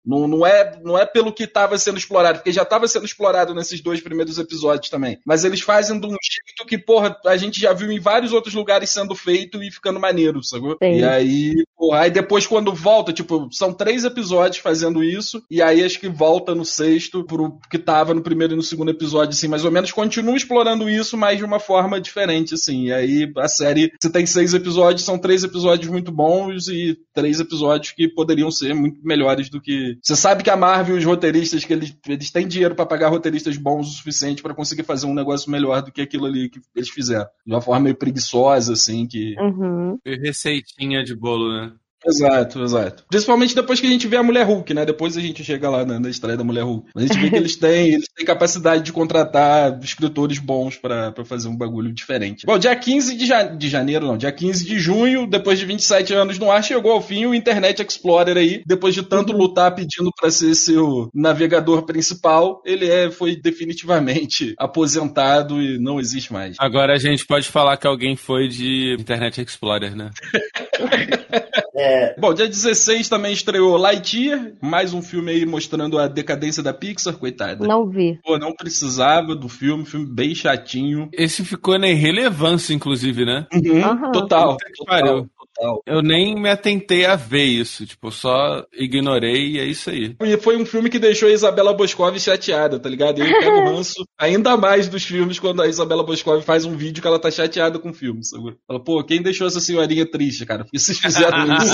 [0.04, 3.54] Não, não, é, não é pelo que estava sendo explorado, porque já estava sendo explorado
[3.54, 5.18] nesses dois primeiros episódios também.
[5.24, 8.54] Mas eles fazem de um jeito que, porra, a gente já viu em vários outros
[8.54, 10.76] lugares sendo feito e ficando maneiro, sacou?
[10.82, 10.98] Sim.
[10.98, 15.84] E aí, porra, aí depois quando volta, tipo, são três episódios fazendo isso, e aí
[15.84, 19.48] acho que volta no sexto pro que tava no primeiro e no segundo episódio, assim,
[19.48, 22.86] mais ou menos, continua explorando isso, mas de uma forma diferente, assim.
[22.86, 27.40] E aí a série, se tem seis episódios, são três episódios muito bons e três
[27.40, 29.91] episódios que poderiam ser muito melhores do que.
[30.02, 33.08] Você sabe que a Marvel e os roteiristas, que eles, eles têm dinheiro pra pagar
[33.08, 36.60] roteiristas bons o suficiente pra conseguir fazer um negócio melhor do que aquilo ali que
[36.74, 37.28] eles fizeram.
[37.46, 39.34] De uma forma meio preguiçosa, assim, que.
[39.38, 39.98] Uhum.
[40.04, 41.72] E Receitinha de bolo, né?
[42.06, 43.04] Exato, exato.
[43.08, 44.84] Principalmente depois que a gente vê a Mulher Hulk, né?
[44.84, 46.88] Depois a gente chega lá na, na estreia da Mulher Hulk.
[46.96, 51.24] A gente vê que eles têm, eles têm capacidade de contratar escritores bons pra pra
[51.24, 52.44] fazer um bagulho diferente.
[52.46, 56.12] Bom, dia 15 de, ja- de janeiro, não, dia 15 de junho, depois de 27
[56.14, 58.62] anos no ar, chegou ao fim o Internet Explorer aí.
[58.66, 65.60] Depois de tanto lutar pedindo pra ser seu navegador principal, ele é, foi definitivamente aposentado
[65.62, 66.56] e não existe mais.
[66.58, 70.10] Agora a gente pode falar que alguém foi de Internet Explorer, né?
[71.74, 76.72] É, Bom, dia 16 também estreou Lightyear, mais um filme aí mostrando a decadência da
[76.72, 77.66] Pixar, coitada.
[77.66, 78.18] Não vi.
[78.22, 81.08] Pô, não precisava do filme, filme bem chatinho.
[81.12, 83.46] Esse ficou na irrelevância, inclusive, né?
[83.52, 84.12] Uhum, Aham.
[84.12, 85.82] Total, total, total.
[85.86, 87.86] Eu nem me atentei a ver isso.
[87.86, 90.16] Tipo, só ignorei e é isso aí.
[90.20, 93.18] E foi um filme que deixou a Isabela Boscov chateada, tá ligado?
[93.18, 96.76] E eu pego o ranço ainda mais dos filmes quando a Isabela Boscov faz um
[96.76, 98.56] vídeo que ela tá chateada com o filme, sabe?
[98.66, 100.64] Fala, pô, quem deixou essa senhorinha triste, cara?
[100.64, 101.72] Porque vocês fizeram isso.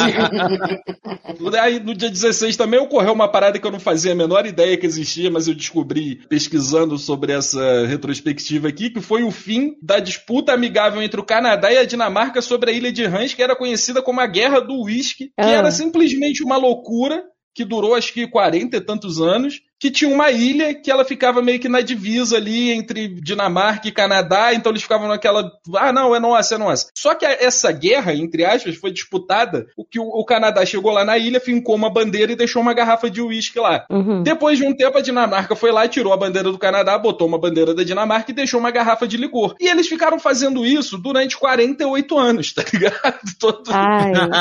[1.60, 4.76] Aí no dia 16 também ocorreu uma parada que eu não fazia a menor ideia
[4.76, 9.98] que existia, mas eu descobri pesquisando sobre essa retrospectiva aqui, que foi o fim da
[9.98, 13.56] disputa amigável entre o Canadá e a Dinamarca sobre a ilha de Rans, que era
[13.56, 13.67] conhecida
[14.02, 15.50] como a Guerra do Whisky, que Ah.
[15.50, 17.22] era simplesmente uma loucura
[17.54, 21.40] que durou acho que 40 e tantos anos, que tinha uma ilha que ela ficava
[21.40, 26.14] meio que na divisa ali entre Dinamarca e Canadá, então eles ficavam naquela, ah não,
[26.14, 26.90] é nossa, é nossa.
[26.94, 31.16] Só que essa guerra, entre aspas, foi disputada, o que o, Canadá chegou lá na
[31.16, 33.86] ilha, fincou uma bandeira e deixou uma garrafa de uísque lá.
[33.90, 34.22] Uhum.
[34.22, 37.38] Depois de um tempo, a Dinamarca foi lá, tirou a bandeira do Canadá, botou uma
[37.38, 39.54] bandeira da Dinamarca e deixou uma garrafa de licor.
[39.60, 43.20] E eles ficaram fazendo isso durante 48 anos, tá ligado?
[43.38, 43.62] Todo,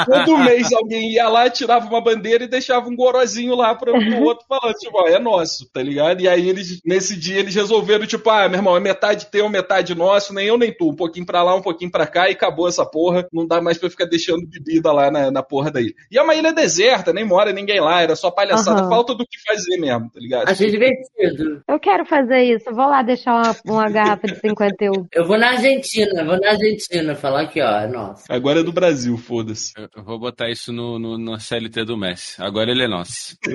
[0.05, 4.23] todo mês alguém ia lá, tirava uma bandeira e deixava um gorozinho lá para o
[4.23, 6.21] outro falando, tipo, ó, é nosso, tá ligado?
[6.21, 9.93] E aí eles, nesse dia, eles resolveram, tipo, ah, meu irmão, é metade teu, metade
[9.93, 12.67] nosso, nem eu nem tu, um pouquinho pra lá, um pouquinho pra cá, e acabou
[12.67, 13.27] essa porra.
[13.31, 15.93] Não dá mais pra ficar deixando bebida lá na, na porra da ilha.
[16.09, 18.89] E é uma ilha deserta, nem mora ninguém lá, era só palhaçada, Aham.
[18.89, 20.49] falta do que fazer mesmo, tá ligado?
[20.49, 21.61] achei divertido.
[21.67, 22.65] eu quero fazer isso.
[22.73, 25.07] Vou lá deixar uma, uma garrafa de 51.
[25.17, 28.23] Eu vou na Argentina, vou na Argentina falar aqui, ó, é nosso.
[28.29, 29.73] Agora é do Brasil, foda-se.
[29.77, 32.41] Eu, eu vou botar isso no, no, no CLT do Messi.
[32.41, 33.35] Agora ele é nosso.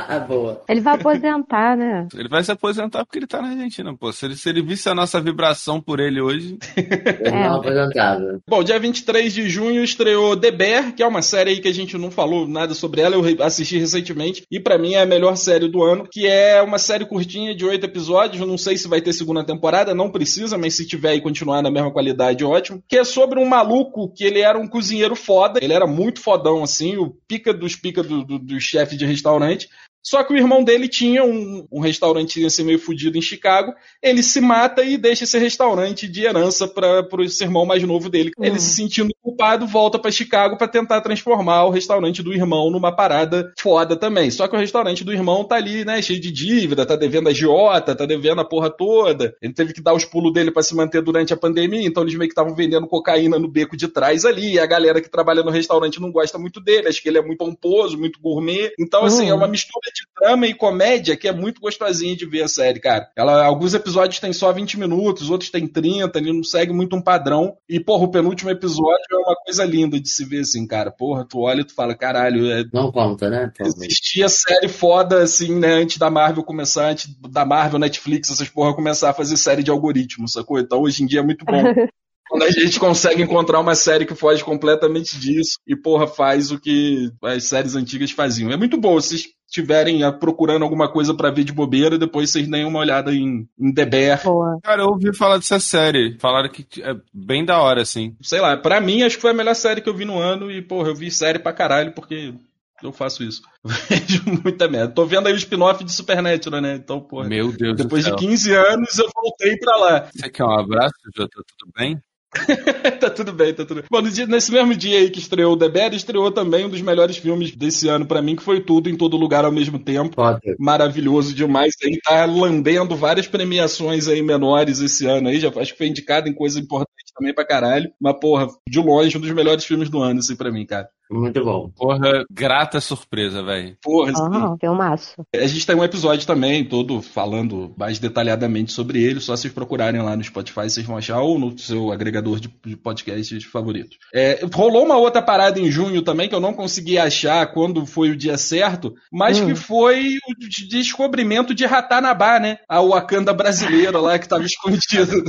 [0.28, 0.62] Boa.
[0.68, 2.08] Ele vai aposentar, né?
[2.14, 4.12] Ele vai se aposentar porque ele tá na Argentina, pô.
[4.12, 6.58] Se ele, se ele visse a nossa vibração por ele hoje.
[7.24, 8.40] Eu não aposentava.
[8.48, 11.74] Bom, dia 23 de junho estreou The Bear, que é uma série aí que a
[11.74, 15.36] gente não falou nada sobre ela, eu assisti recentemente, e pra mim é a melhor
[15.36, 18.88] série do ano, que é uma série curtinha de oito episódios, eu não sei se
[18.88, 22.82] vai ter segunda temporada, não precisa, mas se tiver e continuar na mesma qualidade, ótimo,
[22.88, 26.62] que é sobre um maluco que ele era um cozinheiro foda, ele era muito fodão,
[26.62, 29.68] assim, o pica dos pica do, do, do chefe de restaurante,
[30.08, 33.72] só que o irmão dele tinha um, um restaurantinho assim meio fudido em Chicago.
[34.00, 38.30] Ele se mata e deixa esse restaurante de herança para o irmão mais novo dele.
[38.40, 38.58] Ele Uhum.
[38.58, 43.52] se sentindo culpado, volta para Chicago para tentar transformar o restaurante do irmão numa parada
[43.58, 44.30] foda também.
[44.30, 47.32] Só que o restaurante do irmão tá ali, né, cheio de dívida, tá devendo a
[47.32, 49.34] giota, tá devendo a porra toda.
[49.42, 52.14] Ele teve que dar os pulos dele para se manter durante a pandemia, então eles
[52.14, 54.52] meio que estavam vendendo cocaína no beco de trás ali.
[54.54, 57.22] E a galera que trabalha no restaurante não gosta muito dele, acha que ele é
[57.22, 58.70] muito pomposo, muito gourmet.
[58.78, 59.30] Então, assim, Hum.
[59.30, 62.78] é uma mistura de drama e comédia que é muito gostosinha de ver a série,
[62.80, 63.08] cara.
[63.16, 67.00] Ela, alguns episódios tem só 20 minutos, outros tem 30, ele não segue muito um
[67.00, 67.56] padrão.
[67.68, 70.90] E, porra, o penúltimo episódio é uma coisa linda de se ver, assim, cara.
[70.90, 73.50] Porra, tu olha e tu fala, caralho, é, Não conta, né?
[73.56, 78.48] Pô, existia série foda, assim, né, antes da Marvel começar, antes da Marvel, Netflix, essas
[78.48, 80.58] porra começar a fazer série de algoritmo, sacou?
[80.58, 81.52] Então hoje em dia é muito bom
[82.28, 86.58] Quando a gente consegue encontrar uma série que foge completamente disso e, porra, faz o
[86.58, 88.50] que as séries antigas faziam.
[88.50, 88.94] É muito bom.
[88.94, 93.14] Vocês estiverem ah, procurando alguma coisa pra ver de bobeira, depois vocês deem uma olhada
[93.14, 94.22] em, em The Bear.
[94.24, 94.58] Boa.
[94.62, 96.16] Cara, eu ouvi falar dessa série.
[96.18, 98.16] Falaram que é bem da hora, assim.
[98.20, 100.50] Sei lá, pra mim acho que foi a melhor série que eu vi no ano
[100.50, 102.34] e, porra, eu vi série pra caralho porque
[102.82, 103.42] eu faço isso.
[103.88, 104.92] Vejo muita merda.
[104.92, 106.74] Tô vendo aí o spin-off de Supernatural, né?
[106.74, 108.30] Então, porra, Meu Deus depois do de céu.
[108.30, 110.08] 15 anos eu voltei pra lá.
[110.12, 111.42] Você quer um abraço, Jota?
[111.58, 111.98] Tudo bem?
[113.00, 113.84] tá tudo bem, tá tudo bem.
[113.90, 117.16] Bom, dia- nesse mesmo dia aí que estreou The Bear, estreou também um dos melhores
[117.16, 120.14] filmes desse ano pra mim, que foi Tudo em Todo Lugar ao mesmo tempo.
[120.14, 120.40] Foda.
[120.58, 121.72] Maravilhoso demais.
[121.82, 125.38] Ele tá lambendo várias premiações aí menores esse ano aí.
[125.40, 127.90] Já acho que foi indicado em coisa importante também pra caralho.
[128.00, 130.88] Mas, porra, de longe, um dos melhores filmes do ano, assim, pra mim, cara.
[131.10, 131.70] Muito bom.
[131.76, 133.76] Porra, grata surpresa, velho.
[133.82, 135.14] Porra, assim, Ah, filmaço.
[135.34, 139.20] A gente tem um episódio também, todo falando mais detalhadamente sobre ele.
[139.20, 142.76] Só vocês procurarem lá no Spotify, vocês vão achar, ou no seu agregador de, de
[142.76, 143.96] podcasts favoritos.
[144.12, 148.10] É, rolou uma outra parada em junho também, que eu não consegui achar quando foi
[148.10, 149.46] o dia certo, mas Hum.
[149.46, 152.58] que foi o de- descobrimento de Ratanabá, né?
[152.68, 155.22] A Wakanda brasileira lá que tava escondido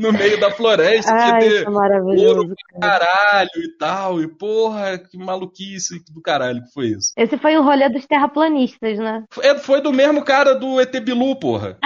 [0.00, 1.12] no meio da floresta.
[1.12, 2.54] que ia Ai, ter isso é maravilhoso.
[2.80, 2.98] cara.
[3.06, 4.20] caralho e tal.
[4.22, 7.12] E porra, que maluquice do caralho que foi isso.
[7.16, 9.24] Esse foi um rolê dos terraplanistas, né?
[9.42, 11.76] É, foi do mesmo cara do ET Bilu, porra.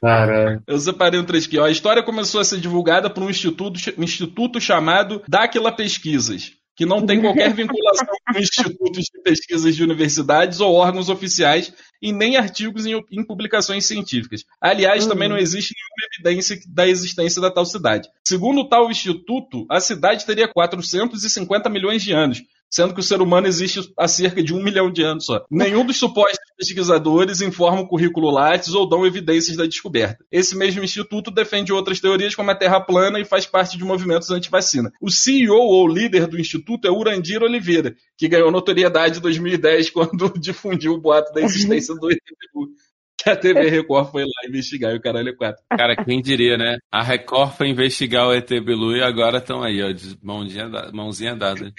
[0.00, 1.58] Cara, Eu separei um trecho aqui.
[1.58, 1.64] Ó.
[1.64, 6.84] A história começou a ser divulgada por um instituto, um instituto chamado Dáquila Pesquisas, que
[6.86, 12.36] não tem qualquer vinculação com institutos de pesquisas de universidades ou órgãos oficiais e nem
[12.36, 14.44] artigos em, em publicações científicas.
[14.60, 15.08] Aliás, Uhum.
[15.10, 18.08] também não existe nenhuma evidência da existência da tal cidade.
[18.26, 23.20] Segundo o tal instituto, a cidade teria 450 milhões de anos, sendo que o ser
[23.22, 25.44] humano existe há cerca de um milhão de anos só.
[25.50, 30.24] Nenhum dos supostos pesquisadores informa o currículo Lattes ou dão evidências da descoberta.
[30.30, 34.30] Esse mesmo instituto defende outras teorias como a Terra plana e faz parte de movimentos
[34.30, 34.90] anti-vacina.
[35.00, 40.32] O CEO ou líder do instituto é Urandir Oliveira, que ganhou notoriedade em 2010 quando
[40.38, 42.70] difundiu o boato da existência do ET Bilu.
[43.18, 45.62] Que a TV Record foi lá investigar e o caralho é quatro.
[45.70, 46.76] Cara, quem diria, né?
[46.92, 51.34] A Record foi investigar o ET Bilu e agora estão aí, ó, de mãozinha, mãozinha
[51.34, 51.72] dada.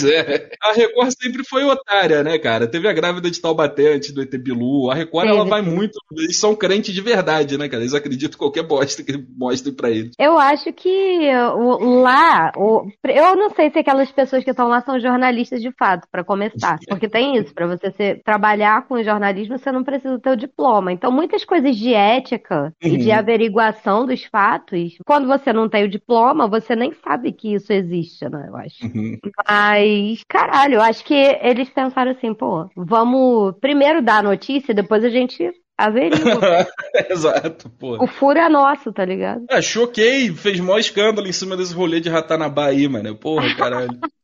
[0.00, 0.50] Pois é.
[0.62, 2.66] A Record sempre foi otária, né, cara?
[2.66, 4.90] Teve a grávida de Taubaté antes do ET Bilu.
[4.90, 5.50] A Record, ela Teve.
[5.50, 5.98] vai muito.
[6.16, 7.82] Eles são crentes de verdade, né, cara?
[7.82, 10.12] Eles acreditam em qualquer bosta que mostrem pra eles.
[10.18, 14.80] Eu acho que o- lá, o- eu não sei se aquelas pessoas que estão lá
[14.82, 16.78] são jornalistas de fato, para começar.
[16.88, 20.92] Porque tem isso, para você ser- trabalhar com jornalismo, você não precisa ter o diploma.
[20.92, 23.14] Então, muitas coisas de ética e de Uhum.
[23.18, 28.28] averiguação dos fatos, quando você não tem o diploma, você nem sabe que isso existe,
[28.28, 28.46] né?
[28.48, 28.84] Eu acho.
[28.86, 29.18] Uhum.
[29.48, 29.83] Mas,
[30.28, 35.08] caralho, eu acho que eles pensaram assim, pô, vamos primeiro dar a notícia, depois a
[35.08, 36.66] gente averigua.
[37.10, 38.02] Exato, pô.
[38.02, 39.44] o furo é nosso, tá ligado?
[39.50, 43.16] Ah, choquei, fez maior escândalo em cima desse rolê de Ratanabá aí, mano.
[43.16, 43.98] Porra, caralho.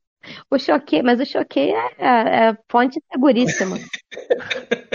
[0.50, 3.78] O choquei, mas o choquei é, é- é fonte seguríssima.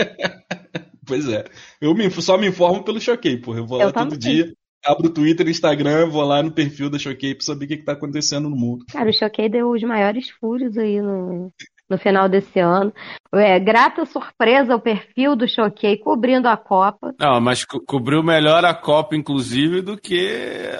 [1.06, 1.44] pois é.
[1.80, 3.58] Eu me- só me informo pelo Choquei, porra.
[3.58, 4.52] Eu vou Eu lá todo dia,
[4.84, 7.84] abro o Twitter, Instagram, vou lá no perfil da Choquei pra saber o que, que
[7.84, 8.84] tá acontecendo no mundo.
[8.92, 11.52] Cara, o choquei deu os maiores furos aí no,
[11.88, 12.92] no final desse ano.
[13.34, 17.14] É, grata surpresa o perfil do choquei cobrindo a Copa.
[17.18, 20.30] Não, mas co- cobriu melhor a Copa, inclusive, do que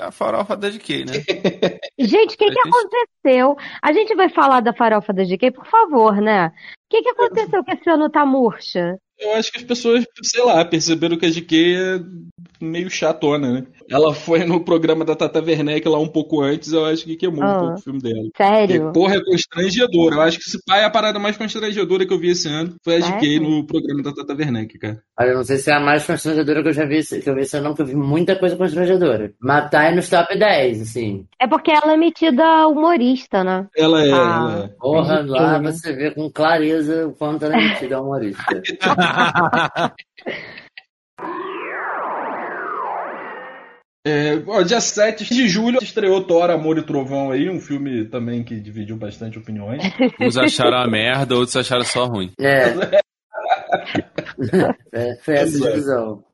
[0.00, 1.12] a farofa da GK, né?
[1.98, 3.56] Gente, o que, que isso- aconteceu?
[3.82, 6.46] A gente vai falar da farofa da GK, por favor, né?
[6.48, 6.50] O
[6.88, 8.96] que, que aconteceu que esse ano tá murcha?
[9.18, 12.00] Eu acho que as pessoas, sei lá, perceberam que a GK é
[12.60, 13.66] meio chatona, né?
[13.88, 17.40] Ela foi no programa da Tata Werneck lá um pouco antes, eu acho que queimou
[17.42, 17.58] um Ah.
[17.60, 18.28] pouco o filme dela.
[18.36, 18.88] Sério?
[18.88, 20.12] E, porra, é constrangedor.
[20.14, 22.74] Eu acho que esse pai é a parada mais constrangedora que eu vi esse ano.
[22.82, 23.42] Foi a GK Sério?
[23.48, 25.00] no programa da Tata Werneck, cara.
[25.18, 27.30] olha, eu não sei se é a mais constrangedora que eu já vi, esse- que
[27.30, 29.32] eu vi esse ano, não, que eu vi muita coisa constrangedora.
[29.40, 31.26] Mas tá aí nos top 10, assim.
[31.40, 33.66] É porque ela é metida humorista, né?
[33.76, 34.12] Ela é.
[34.12, 34.16] Ah.
[34.52, 34.68] Ela é.
[34.80, 38.44] Porra, lá você vê com clareza o quanto ela é metida humorista.
[44.08, 48.44] É, ó, dia 7 de julho estreou Thor, Amor e Trovão aí, um filme também
[48.44, 49.82] que dividiu bastante opiniões.
[50.22, 52.30] Uns acharam a merda, outros acharam só ruim.
[52.38, 52.66] É.
[54.92, 56.24] É, foi essa divisão.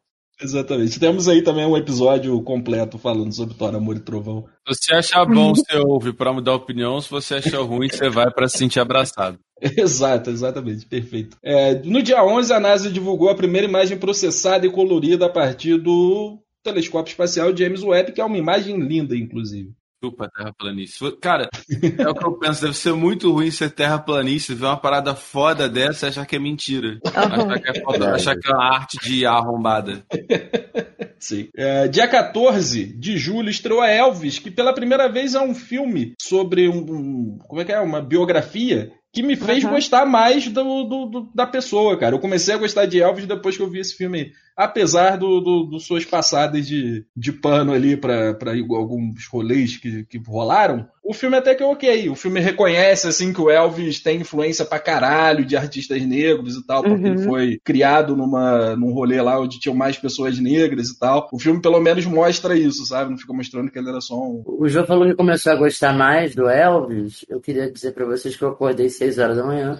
[0.43, 0.99] Exatamente.
[0.99, 4.45] Temos aí também um episódio completo falando sobre Thor, Amor e Trovão.
[4.69, 7.01] Se você achar bom, você ouve pra mudar a opinião.
[7.01, 9.39] Se você achar ruim, você vai pra se sentir abraçado.
[9.79, 11.37] Exato, exatamente, perfeito.
[11.41, 15.79] É, no dia 11, a NASA divulgou a primeira imagem processada e colorida a partir
[15.79, 19.71] do telescópio espacial James Webb, que é uma imagem linda, inclusive.
[20.05, 21.13] Chupa, terraplanista.
[21.21, 21.49] Cara,
[21.97, 22.63] é o que eu penso.
[22.63, 26.41] Deve ser muito ruim ser terraplanista, ver uma parada foda dessa e achar que é
[26.41, 26.99] mentira.
[27.15, 30.05] Achar que é, foda, achar que é uma arte de arrombada.
[31.21, 31.49] Sim.
[31.57, 36.69] É, dia 14 de julho estreou Elvis, que pela primeira vez é um filme sobre
[36.69, 39.71] um, um como é que é, uma biografia que me fez Uhum.
[39.71, 42.17] gostar mais do, do- do- da pessoa, cara.
[42.17, 45.65] Eu comecei a gostar de Elvis depois que eu vi esse filme, apesar do, do,
[45.65, 50.87] do suas passadas de, de pano ali pra pra alguns rolês que, que rolaram.
[51.05, 52.09] O filme até que é ok.
[52.11, 56.65] O filme reconhece, assim, que o Elvis tem influência pra caralho de artistas negros e
[56.65, 57.07] tal, porque Uhum.
[57.15, 61.29] ele foi criado numa, num rolê lá onde tinham mais pessoas negras e tal.
[61.33, 63.11] O filme pelo menos mostra isso, sabe?
[63.11, 64.43] Não fica mostrando que ele era só um.
[64.47, 67.25] O João falou que começou a gostar mais do Elvis.
[67.29, 69.79] Eu queria dizer pra vocês que eu acordei 6 horas da manhã.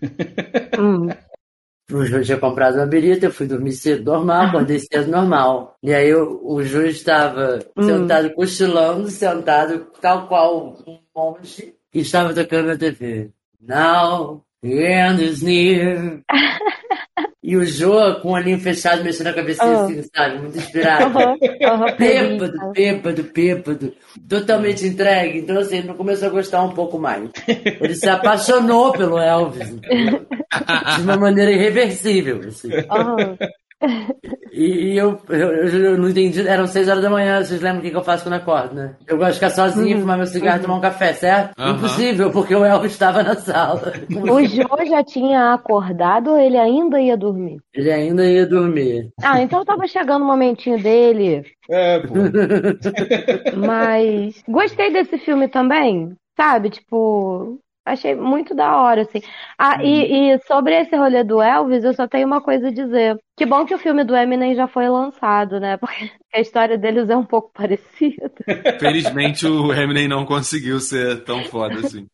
[0.78, 1.08] Hum.
[1.92, 5.76] O Júlio tinha comprado uma birita, eu fui dormir cedo normal, acordei cedo normal.
[5.82, 7.82] E aí o, o Júlio estava Hum.
[7.82, 13.30] sentado, cochilando, sentado tal qual um monge, e estava tocando na TV.
[13.60, 16.22] Now the end is near.
[17.50, 19.84] E o Jô com o olhinho fechado, mexendo a cabecinha Ah.
[19.84, 20.38] assim, sabe?
[20.38, 21.18] Muito inspirado.
[21.18, 22.38] Aham, aham, feliz.
[22.38, 23.92] Bêbado, bêbado, bêbado,
[24.28, 25.38] totalmente entregue.
[25.40, 27.28] Então, assim, ele começou a gostar um pouco mais.
[27.48, 32.40] Ele se apaixonou pelo Elvis, de uma maneira irreversível.
[32.46, 32.70] Assim.
[32.88, 33.36] Aham.
[34.52, 37.82] E, e eu, eu, eu não entendi, eram seis horas da manhã, vocês lembram o
[37.82, 38.96] que, que eu faço quando acordo, né?
[39.06, 41.52] Eu gosto de ficar sozinho, fumar meu cigarro e tomar um café, certo?
[41.58, 41.76] Aham.
[41.76, 43.92] Impossível, porque o Elvis estava na sala.
[44.10, 47.58] O Jô já tinha acordado ou ele ainda ia dormir?
[47.74, 49.10] Ele ainda ia dormir.
[49.22, 51.44] Ah, então tava chegando o momentinho dele.
[51.68, 52.14] É, pô.
[53.56, 56.70] Mas gostei desse filme também, sabe?
[56.70, 57.58] Tipo,
[57.92, 59.20] achei muito da hora, assim.
[59.58, 63.16] Ah, e, e sobre esse rolê do Elvis, eu só tenho uma coisa a dizer.
[63.36, 65.76] Que bom que o filme do Eminem já foi lançado, né?
[65.80, 68.30] Porque a história deles é um pouco parecida.
[68.78, 72.06] Felizmente o Eminem não conseguiu ser tão foda assim.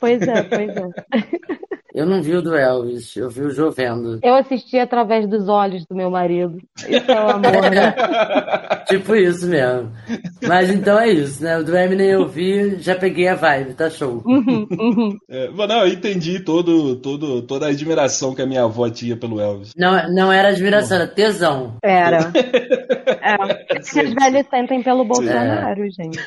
[0.00, 1.74] Pois é, pois é.
[1.94, 4.18] Eu não vi o do Elvis, eu vi o Jô vendo.
[4.20, 6.58] Eu assisti através dos olhos do meu marido.
[6.88, 7.94] Isso é o amor, né?
[8.88, 9.92] Tipo isso mesmo.
[10.42, 11.56] Mas então é isso, né?
[11.56, 14.20] O do Eminem eu vi, já peguei a vibe, tá show.
[14.26, 15.18] Uhum, uhum.
[15.30, 19.16] É, mas não, eu entendi todo, todo, toda a admiração que a minha avó tinha
[19.16, 19.72] pelo Elvis.
[19.76, 21.76] Não, não era admiração, era tesão.
[21.80, 22.32] Era.
[23.24, 23.36] É.
[23.78, 26.18] Os velhos sentem pelo Bolsonaro, gente.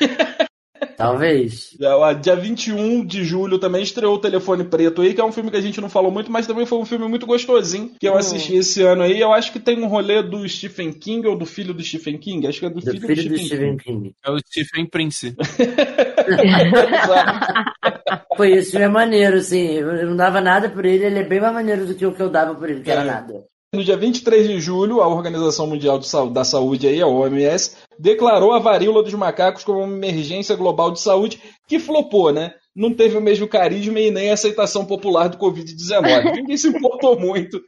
[0.96, 1.70] Talvez.
[1.78, 5.32] Já, ó, Dia 21 de julho também estreou o Telefone Preto aí, que é um
[5.32, 8.06] filme que a gente não falou muito, mas também foi um filme muito gostosinho, que
[8.08, 8.18] eu Hum.
[8.18, 9.20] assisti esse ano aí.
[9.20, 12.46] Eu acho que tem um rolê do Stephen King ou do filho do Stephen King.
[12.46, 14.02] Acho que é do, Do filho, filho do do Stephen Stephen King.
[14.02, 14.14] King.
[14.24, 15.36] É o Stephen Prince.
[18.36, 19.72] Foi filme é maneiro, assim.
[19.74, 22.22] Eu não dava nada por ele, ele é bem mais maneiro do que o que
[22.22, 23.04] eu dava por ele, que era É.
[23.04, 23.34] nada.
[23.74, 26.00] No dia 23 de julho, a Organização Mundial
[26.32, 31.00] da Saúde, aí, a OMS, declarou a varíola dos macacos como uma emergência global de
[31.00, 32.54] saúde que flopou, né?
[32.74, 36.36] Não teve o mesmo carisma e nem a aceitação popular do Covid-19.
[36.36, 37.60] Ninguém se importou muito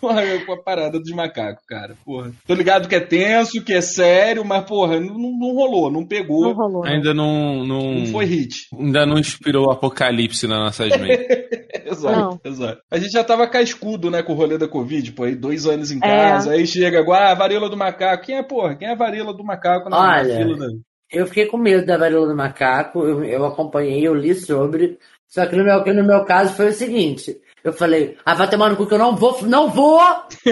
[0.00, 1.94] com a, com a parada dos macacos, cara.
[2.04, 2.32] Porra.
[2.46, 6.42] Tô ligado que é tenso, que é sério, mas, porra, não, não rolou, não pegou,
[6.42, 6.84] Não não, rolou.
[6.84, 6.92] né?
[6.94, 8.68] Ainda não, não, foi hit.
[8.78, 11.26] ainda não inspirou o apocalipse nas nossas mentes.
[11.90, 12.40] Exato, Não.
[12.44, 12.82] exato.
[12.90, 15.90] A gente já tava cascudo, né, com o rolê da Covid, pô, aí dois anos
[15.90, 16.00] em É.
[16.00, 18.24] casa, aí chega agora, ah, varíola do macaco.
[18.26, 18.74] Quem é, porra?
[18.76, 20.66] Quem é a varíola do macaco na, na Olha, fila da...
[21.10, 24.98] Eu fiquei com medo da varíola do macaco, eu, eu acompanhei, eu li sobre.
[25.26, 28.48] Só que no meu, que no meu caso foi o seguinte: eu falei, ah, vai
[28.48, 30.00] tomar no cu que eu não vou, não vou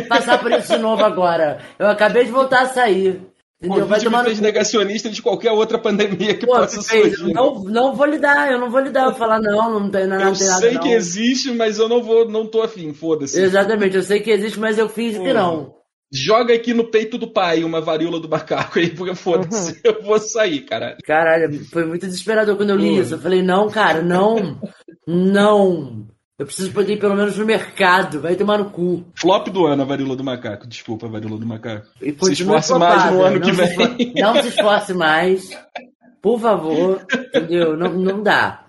[0.09, 1.59] passar por isso de novo agora.
[1.79, 3.23] Eu acabei de voltar a sair.
[3.59, 3.87] Entendeu?
[3.87, 7.31] Vai Covid me fez negacionista de qualquer outra pandemia que Pô, possa fez, surgir.
[7.31, 9.05] eu não, não vou lidar, eu não vou lidar.
[9.05, 10.61] Eu vou falar, não, não tem, não Eu tem nada.
[10.61, 10.83] sei não.
[10.83, 13.40] que existe, mas eu não vou, não tô afim, foda-se.
[13.40, 15.75] Exatamente, eu sei que existe, mas eu finjo que não.
[16.12, 19.79] Joga aqui no peito do pai uma varíola do macaco aí, porque foda-se, Uhum.
[19.85, 20.99] eu vou sair, caralho.
[21.03, 23.14] Caralho, foi muito desesperador quando eu li isso.
[23.14, 24.61] Eu falei, não, cara, não,
[25.07, 26.07] não.
[26.38, 29.05] Eu preciso poder ir pelo menos no mercado, vai tomar no cu.
[29.14, 31.87] Flop do ano a varíola do macaco, desculpa, a varíola do macaco.
[32.01, 34.12] E Se esforce mais no ano que não esfor- vem.
[34.16, 35.49] Não se esforce mais,
[36.20, 37.75] por favor, entendeu?
[37.77, 38.66] Não, não dá.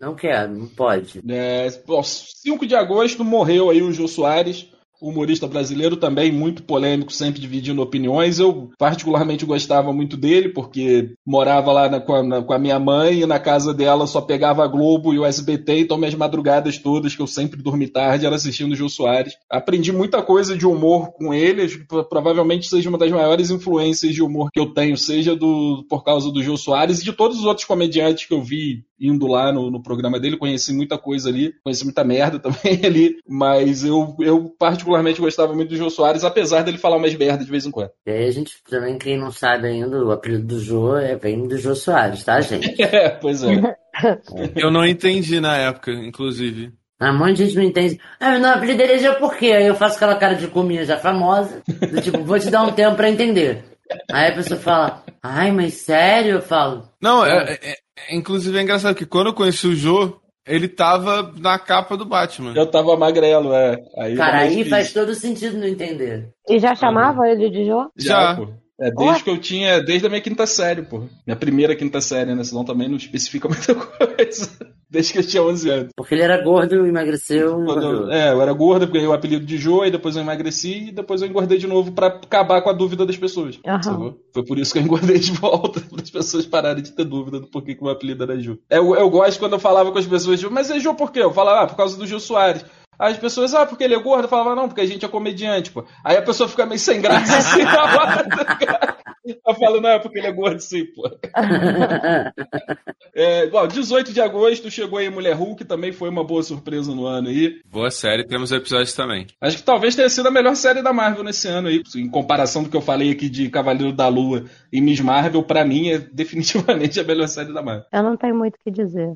[0.00, 1.22] Não quero, não pode.
[1.28, 4.66] É, bom, 5 de agosto morreu aí o Jô Soares,
[5.08, 8.38] humorista brasileiro também, muito polêmico, sempre dividindo opiniões.
[8.38, 12.78] Eu particularmente gostava muito dele, porque morava lá na- com, a, na- com a minha
[12.78, 16.78] mãe e na casa dela só pegava a Globo e o SBT, então minhas madrugadas
[16.78, 19.34] todas, que eu sempre dormi tarde, era assistindo Jô Soares.
[19.50, 21.66] Aprendi muita coisa de humor com ele,
[22.08, 26.30] provavelmente seja uma das maiores influências de humor que eu tenho, seja do, por causa
[26.30, 29.70] do Jô Soares e de todos os outros comediantes que eu vi indo lá no,
[29.70, 34.44] no programa dele, conheci muita coisa ali, conheci muita merda também ali, mas eu, eu
[34.58, 37.90] particularmente gostava muito do Jô Soares, apesar dele falar umas merda de vez em quando.
[38.06, 41.46] E aí a gente também, quem não sabe ainda, o apelido do Jô é, vem
[41.46, 42.74] do Jô Soares, tá, gente?
[42.82, 43.76] É, pois é.
[44.56, 46.72] Eu não entendi na época, inclusive.
[47.00, 48.00] Ah, um monte de gente não entende.
[48.20, 49.52] Ah, não, apelido dele é Jô por quê?
[49.52, 51.62] Aí eu faço aquela cara de cominha já famosa.
[51.66, 53.64] Do tipo, vou te dar um tempo pra entender.
[54.10, 56.32] Aí a pessoa fala, ai, mas sério?
[56.36, 56.88] Eu falo.
[57.00, 61.32] Não, é, é- é- inclusive é engraçado que quando eu conheci o Jô, ele tava
[61.38, 62.52] na capa do Batman.
[62.54, 63.76] Eu tava magrelo, é.
[63.98, 64.70] Aí Cara, aí difícil.
[64.70, 66.28] faz todo sentido não entender.
[66.48, 67.90] E já chamava ele de Jô?
[67.96, 68.36] Já.
[68.36, 68.48] pô.
[68.80, 71.04] É, desde que eu tinha, desde a minha quinta série, pô.
[71.26, 72.42] Minha primeira quinta série, né?
[72.42, 74.50] Senão também não especifica muita coisa.
[74.90, 75.88] Desde que eu tinha 11 anos.
[75.96, 77.64] Porque ele era gordo, emagreceu.
[77.66, 80.92] Eu- é, eu era gordo, ganhei o apelido de Jô, e depois eu emagreci, e
[80.92, 83.58] depois eu engordei de novo pra acabar com a dúvida das pessoas.
[83.82, 84.20] Sacou?
[84.32, 87.40] Foi por isso que eu engordei de volta, para as pessoas pararem de ter dúvida
[87.40, 88.56] do porquê que o apelido era Jô.
[88.70, 91.20] Eu, eu gosto quando eu falava com as pessoas, mas é Jô por quê?
[91.20, 92.64] Eu falava, ah, por causa do Jô Soares.
[92.98, 94.24] Aí as pessoas, ah, porque ele é gordo?
[94.24, 95.84] Eu falava, não, porque a gente é comediante, pô.
[96.02, 98.94] Aí a pessoa fica meio sem graça assim na hora, tá ligado?
[99.24, 101.10] Eu falo, não, é porque ele é gordo sim, pô.
[103.16, 107.06] É, igual, 18 de agosto chegou aí Mulher Hulk, também foi uma boa surpresa no
[107.06, 107.60] ano aí.
[107.64, 109.28] Boa série, temos episódios também.
[109.40, 111.80] Acho que talvez tenha sido a melhor série da Marvel nesse ano aí.
[111.94, 115.64] Em comparação do que eu falei aqui de Cavaleiro da Lua e Miss Marvel, pra
[115.64, 117.84] mim é definitivamente a melhor série da Marvel.
[117.92, 119.12] Eu não tenho muito o que dizer.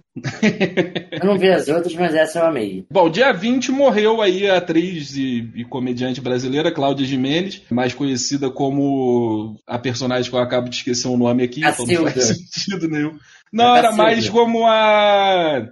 [1.10, 2.86] Eu não vi as outras, mas essa eu amei.
[2.88, 8.50] Bom, dia 20 morreu aí a atriz e, e comediante brasileira Cláudia Jimenez, mais conhecida
[8.50, 12.88] como a personagem que eu acabo de esquecer o nome aqui, então não faz sentido
[12.88, 13.18] nenhum.
[13.52, 15.68] Não, É era mais como a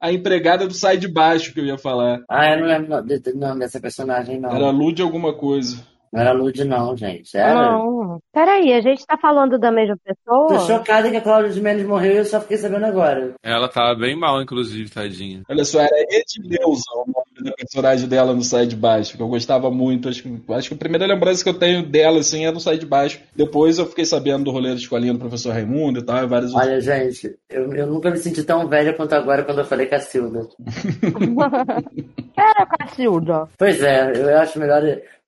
[0.00, 2.20] a empregada do Sai de Baixo que eu ia falar.
[2.28, 4.50] Ah, eu não lembro do nome dessa personagem, não.
[4.50, 5.76] Era Lud alguma coisa.
[6.12, 7.34] Não era Lud, não, gente.
[7.34, 7.54] Era.
[7.54, 8.20] Não.
[8.32, 10.78] Peraí, a gente tá falando da mesma Tô pessoa?
[10.78, 13.32] chocada que a Cláudia de Mendes morreu e eu só fiquei sabendo agora.
[13.42, 15.42] Ela tava bem mal, inclusive, tadinha.
[15.48, 19.28] Olha só, era Edileuza o nome da personagem dela no Sai de Baixo, que eu
[19.28, 20.10] gostava muito.
[20.10, 22.76] Acho que, acho que a primeira lembrança que eu tenho dela, assim, é no Sai
[22.76, 23.18] de Baixo.
[23.34, 26.52] Depois eu fiquei sabendo do rolê da escolinha do professor Raimundo e tal, e vários
[26.52, 26.70] outros.
[26.70, 30.46] Olha, gente, eu, eu nunca me senti tão velha quanto agora quando eu falei Cacilda.
[32.36, 33.48] Era Cacilda.
[33.56, 34.82] Pois é, eu acho melhor.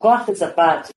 [0.04, 0.90] Corta essa parte.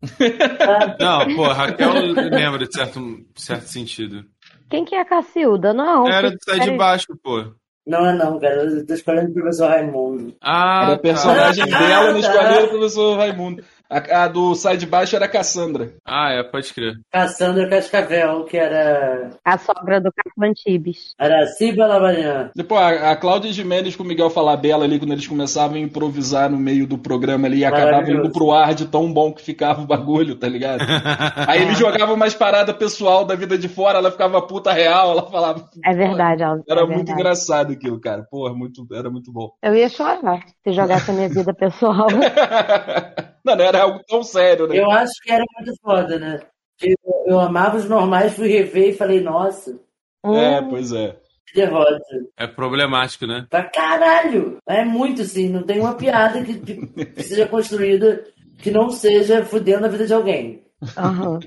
[0.57, 0.97] Tá?
[0.99, 2.99] Não, pô, Raquel lembra de certo,
[3.37, 4.25] certo sentido.
[4.69, 5.73] Quem que é a Cacilda?
[5.73, 6.05] Não.
[6.09, 6.71] Era que- do Sai de.
[6.71, 7.53] Baixo, pô.
[7.87, 8.55] Não é não, cara.
[8.65, 10.35] Eu tô escolhendo o professor Raimundo.
[10.43, 11.79] Ah, Era a personagem tá.
[11.79, 13.63] dela no escolinha do professor Raimundo.
[13.89, 15.93] A, a do Sai de Baixo era a Cassandra.
[16.05, 16.95] Ah, é, pode crer.
[17.11, 19.31] Cassandra Cascavel, que era.
[19.43, 21.13] A sogra do Carlos Antibes.
[21.19, 22.51] Era Ciba Lavarian.
[22.55, 26.49] Depois, a, a Cláudia Gimenez com o Miguel Falabella ali, quando eles começavam a improvisar
[26.49, 28.25] no meio do programa ali, e acabava Maravilhoso.
[28.25, 30.81] indo pro ar de tão bom que ficava o bagulho, tá ligado?
[31.47, 35.29] Aí eles jogavam mais parada pessoal da vida de fora, ela ficava puta real, ela
[35.29, 35.65] falava.
[35.83, 36.63] É verdade, Aldo.
[36.69, 37.19] Era é muito verdade.
[37.19, 38.25] engraçado aquilo, cara.
[38.29, 39.51] Porra, muito, era muito bom.
[39.63, 42.07] Eu ia chorar se jogasse a minha vida pessoal.
[43.55, 44.77] não, era algo tão sério, né?
[44.77, 46.39] Eu acho que era muito foda, né?
[46.81, 46.95] Eu,
[47.25, 49.79] eu amava os normais, fui rever e falei, nossa,
[50.25, 51.15] É, Hum, pois é.
[51.47, 51.99] que derrota.
[52.37, 53.47] É problemático, né?
[53.49, 54.57] Pra caralho!
[54.67, 58.23] É muito assim, não tem uma piada que, que seja construída
[58.59, 60.63] que não seja fudendo a vida de alguém.
[60.97, 61.39] aham.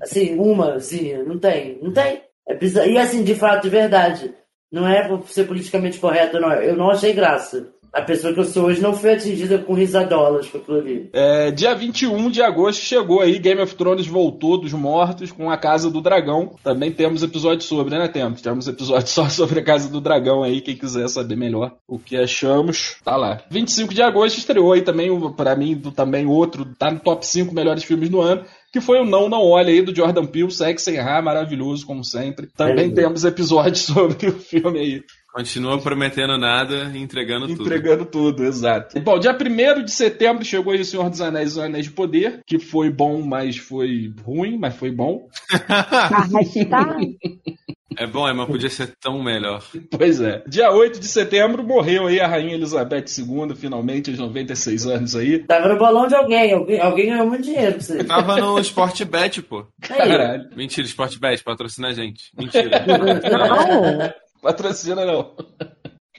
[0.00, 1.78] Assim, uma, assim, não tem.
[1.82, 2.22] Não tem.
[2.46, 2.88] É bizarro.
[2.88, 4.34] E assim, de fato, de verdade.
[4.70, 6.52] Não é por ser politicamente correto, não.
[6.52, 7.72] Eu não achei graça.
[7.92, 11.10] A pessoa que eu sou hoje não foi atingida com risadolas com aquilo ali.
[11.12, 15.56] É, dia 21 de agosto chegou aí, Game of Thrones voltou dos mortos com a
[15.56, 16.54] Casa do Dragão.
[16.62, 18.42] Também temos episódio sobre, né, Temos?
[18.42, 22.16] Temos episódio só sobre a Casa do Dragão aí, quem quiser saber melhor o que
[22.16, 23.40] achamos, tá lá.
[23.50, 27.54] 25 de agosto estreou aí também, pra mim, do- também outro, tá no top 5
[27.54, 30.82] melhores filmes do ano, que foi o Não Não Olha aí, do Jordan Peele, Sex
[30.82, 32.46] Sem Ra, maravilhoso, como sempre.
[32.54, 32.94] Também É.
[32.94, 35.02] temos episódios sobre o filme aí.
[35.38, 37.62] Continua prometendo nada e entregando tudo.
[37.62, 39.00] Entregando tudo, exato.
[39.00, 41.92] Bom, dia 1 de setembro chegou aí o Senhor dos Anéis e o Anéis de
[41.92, 45.28] Poder, que foi bom, mas foi ruim, mas foi bom.
[47.96, 49.60] É bom, é, mas podia ser tão melhor.
[49.90, 50.44] Pois é.
[50.46, 55.40] Dia 8 de setembro morreu aí a Rainha Elizabeth II, finalmente, aos 96 anos aí.
[55.40, 56.52] Tava no bolão de alguém.
[56.52, 58.04] Alguém, alguém ganhou muito dinheiro pra você.
[58.04, 59.66] Tava no Sportbet, pô.
[59.80, 60.48] Caralho.
[60.54, 62.30] Mentira, Sportbet, patrocina a gente.
[62.38, 62.84] Mentira.
[62.86, 64.12] Não.
[64.48, 65.34] Patrocina não.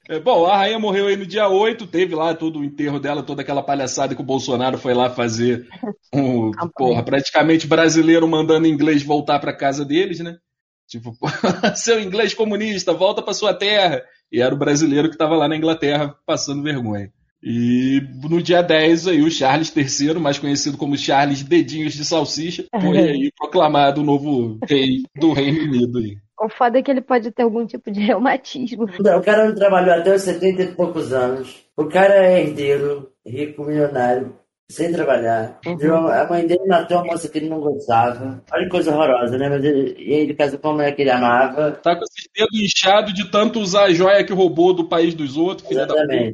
[0.07, 3.23] É, bom, a rainha morreu aí no dia 8, teve lá todo o enterro dela,
[3.23, 5.67] toda aquela palhaçada que o Bolsonaro foi lá fazer.
[6.13, 10.37] Um, porra, praticamente brasileiro mandando inglês voltar pra casa deles, né?
[10.87, 11.15] Tipo,
[11.75, 14.03] seu inglês comunista, volta pra sua terra.
[14.31, 17.11] E era o brasileiro que tava lá na Inglaterra passando vergonha.
[17.41, 22.65] E no dia 10 aí o Charles III, mais conhecido como Charles Dedinhos de Salsicha,
[22.79, 26.17] foi aí proclamado o novo rei do Reino Unido aí.
[26.39, 28.85] O foda é que ele pode ter algum tipo de reumatismo.
[28.85, 31.65] O cara não trabalhou até os 70 e poucos anos.
[31.75, 34.35] O cara é herdeiro, rico, milionário,
[34.69, 35.59] sem trabalhar.
[35.77, 35.95] Viu?
[35.95, 38.41] A mãe dele matou uma moça que ele não gostava.
[38.51, 39.49] Olha que coisa horrorosa, né?
[39.49, 41.71] Mas ele, e ele casou com uma mulher que ele amava.
[41.71, 45.35] Tá com esses dedos inchados de tanto usar a joia que roubou do país dos
[45.35, 46.33] outros, filha da puta.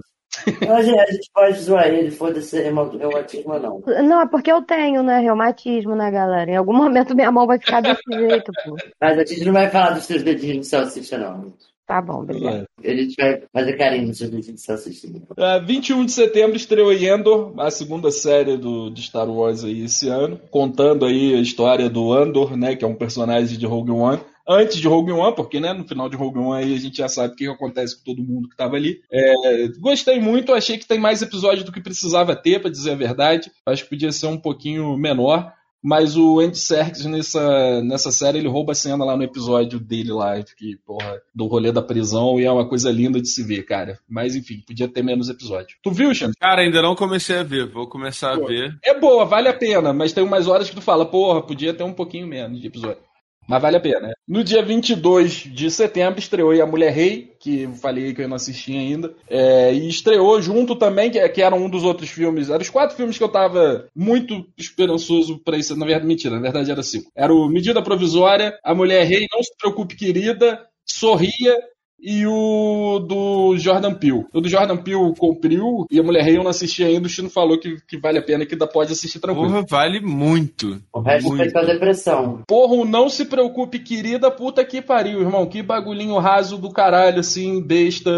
[0.70, 3.82] A gente, a gente pode zoar ele, foda-se, reumatismo não.
[4.04, 6.52] Não, é porque eu tenho, né, reumatismo, né, galera?
[6.52, 8.76] Em algum momento minha mão vai ficar desse jeito, pô.
[9.02, 11.54] Mas a gente não vai falar dos seus dedinhos de salsicha, não.
[11.86, 12.66] Tá bom, obrigado.
[12.84, 15.08] A gente vai fazer carinho nos seus dedinhos de salsicha.
[15.38, 19.84] Ah, 21 de setembro estreou em Andor, a segunda série do, de Star Wars aí
[19.84, 23.92] esse ano, contando aí a história do Andor, né, que é um personagem de Rogue
[23.92, 24.20] One.
[24.48, 27.08] Antes de Rogue One, porque né, no final de Rogue One aí a gente já
[27.08, 29.02] sabe o que acontece com todo mundo que tava ali.
[29.12, 32.96] É, gostei muito, achei que tem mais episódios do que precisava ter, pra dizer a
[32.96, 33.52] verdade.
[33.66, 35.52] Acho que podia ser um pouquinho menor.
[35.88, 40.12] Mas o Andy Serkis nessa, nessa série, ele rouba a cena lá no episódio dele
[40.12, 43.62] lá, que, porra, do rolê da prisão, e é uma coisa linda de se ver,
[43.68, 44.00] cara.
[44.10, 45.78] Mas enfim, podia ter menos episódio.
[45.84, 46.34] Tu viu, Xande?
[46.40, 47.72] Cara, ainda não comecei a ver.
[47.72, 48.76] Vou começar a ver.
[48.84, 51.84] É boa, vale a pena, mas tem umas horas que tu fala, porra, podia ter
[51.84, 53.04] um pouquinho menos de episódio.
[53.48, 54.14] Mas vale a pena.
[54.28, 58.36] No dia 22 de setembro estreou A Mulher Rei, que eu falei que eu não
[58.36, 59.14] assisti ainda.
[59.30, 62.50] É, e estreou junto também, que, que era um dos outros filmes.
[62.50, 65.76] Eram os quatro filmes que eu tava muito esperançoso pra isso.
[65.76, 67.12] Na verdade, mentira, na verdade era cinco.
[67.16, 71.56] Era o Medida Provisória, A Mulher Rei, Não Se Preocupe Querida, Sorria
[72.00, 74.26] e o do Jordan Peele.
[74.34, 77.08] O do Jordan Peele cumpriu e a Mulher Rei eu não assisti ainda.
[77.08, 79.50] O Chino falou que, que vale a pena, que ainda pode assistir tranquilo.
[79.50, 80.82] Porra, vale muito.
[80.94, 81.42] O resto Muito.
[81.42, 82.42] foi pra depressão.
[82.48, 85.46] Porra, o não se preocupe, querida, puta que pariu, irmão.
[85.48, 88.12] Que bagulhinho raso do caralho, assim, besta.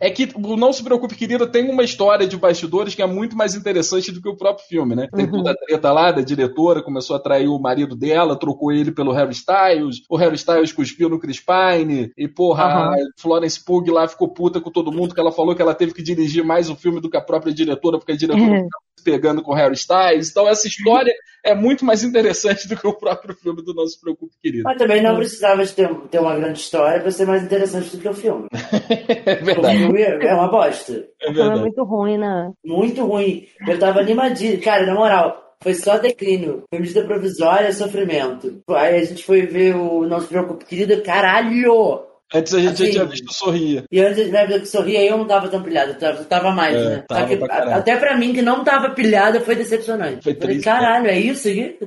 [0.00, 3.36] É que o não se preocupe, querida, tem uma história de bastidores que é muito
[3.36, 5.08] mais interessante do que o próprio filme, né?
[5.14, 5.32] Tem Uhum.
[5.38, 9.12] toda a treta lá da diretora, começou a trair o marido dela, trocou ele pelo
[9.12, 12.90] Harry Styles, o Harry Styles cuspiu no Chris Pine, e porra, Aham.
[13.22, 16.02] Florence Pugh lá ficou puta com todo mundo, que ela falou que ela teve que
[16.02, 18.64] dirigir mais o filme do que a própria diretora, porque a diretora Uhum.
[18.64, 20.30] ficava se pegando com o Harry Styles.
[20.30, 21.12] Então essa história
[21.44, 24.64] é muito mais interessante do que o próprio filme do Não Se Preocupe, querido.
[24.64, 28.02] Mas também não precisava de ter, ter uma grande história pra ser mais interessante do
[28.02, 28.46] que o filme.
[29.26, 29.78] É O verdade.
[29.78, 31.04] filme é uma bosta.
[31.20, 32.52] É O filme é muito ruim, né?
[32.64, 33.46] Muito ruim.
[33.66, 34.60] Eu tava animadinho.
[34.60, 36.62] Cara, na moral, foi só declínio.
[36.70, 38.60] Foi medida provisória, sofrimento.
[38.70, 41.00] Aí a gente foi ver o Não Se Preocupe, querido.
[41.02, 42.00] Caralho!
[42.34, 43.84] Antes a gente já Assim, tinha visto Sorria.
[43.90, 46.88] E antes na época que sorria, eu não tava tão pilhado, eu tava, mais, É,
[46.96, 47.04] né?
[47.08, 50.22] tava que até pra mim, que não tava pilhada, foi decepcionante.
[50.24, 51.78] Foi Falei, triste, caralho, é isso aqui?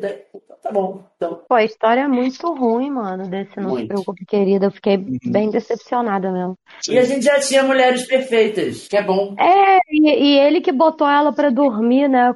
[0.62, 1.04] Tá bom.
[1.16, 3.88] Então, Pô, a história é muito ruim, mano, desse Não Se Muito.
[3.88, 4.66] Preocupe, querida.
[4.66, 5.18] Eu fiquei Uhum.
[5.28, 6.58] bem decepcionada mesmo.
[6.90, 9.36] E a gente já tinha mulheres perfeitas, que é bom.
[9.38, 12.34] É, e, e ele que botou ela pra dormir, né?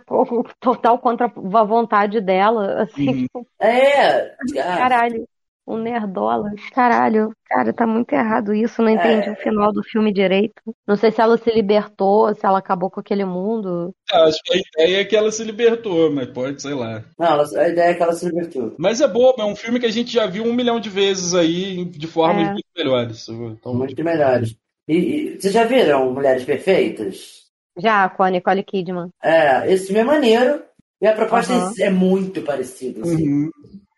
[0.60, 2.84] Total contra a vontade dela.
[2.84, 3.46] Assim, Uhum.
[3.60, 5.28] É, caralho.
[5.70, 6.50] Um nerdola.
[6.74, 8.82] Caralho, cara, tá muito errado isso.
[8.82, 9.32] Não entendi É.
[9.32, 10.60] o final do filme direito.
[10.88, 13.94] Não sei se ela se libertou, se ela acabou com aquele mundo.
[14.12, 17.04] Acho que a ideia é que ela se libertou, mas pode, sei lá.
[17.20, 18.74] não, a ideia é que ela se libertou.
[18.80, 21.36] Mas é boa, é um filme que a gente já viu um milhão de vezes
[21.36, 22.52] aí, de formas É.
[22.54, 23.30] muito melhores.
[23.30, 24.56] Então, Muito melhores.
[24.88, 27.44] E, e vocês já viram Mulheres Perfeitas?
[27.78, 29.10] Já, com a Nicole Kidman.
[29.24, 30.64] É, esse filme é maneiro.
[31.02, 31.72] E a proposta Aham.
[31.80, 33.30] é muito parecida, assim.
[33.30, 33.50] Uhum.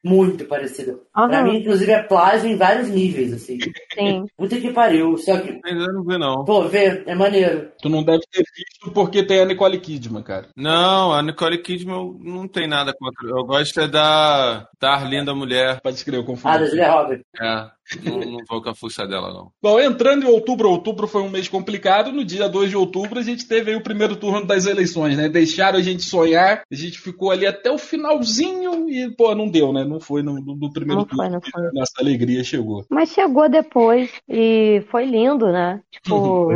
[0.03, 0.97] Muito parecida.
[1.13, 1.43] Pra Aham.
[1.43, 3.59] mim, inclusive, é plágio em vários níveis, assim.
[3.93, 4.25] Sim.
[4.35, 5.15] Puta que pariu.
[5.17, 6.43] Só que, Ainda não vi, não.
[6.43, 7.71] pô, vê, é maneiro.
[7.81, 10.47] Tu não deve ter visto porque tem a Nicole Kidman, cara.
[10.55, 13.29] Não, a Nicole Kidman não tem nada contra.
[13.29, 15.79] Eu gosto é da, da Arlinda Mulher.
[15.81, 16.55] Pode escrever, eu confundi.
[16.55, 17.25] Ah, da Julia Roberts.
[17.39, 17.69] É,
[18.03, 19.51] não, não vou com a fuça dela, não.
[19.61, 22.11] Bom, entrando em outubro, outubro foi um mês complicado.
[22.11, 25.27] No dia 2 de outubro, a gente teve aí o primeiro turno das eleições, né?
[25.27, 29.73] Deixaram a gente sonhar, a gente ficou ali até o finalzinho e, pô, não deu,
[29.73, 29.83] né?
[29.83, 31.31] Não foi no, no- no primeiro Não foi, turno.
[31.33, 31.71] não foi.
[31.73, 32.85] Nossa alegria chegou.
[32.89, 35.81] Mas chegou depois e foi lindo, né?
[35.91, 36.49] Tipo,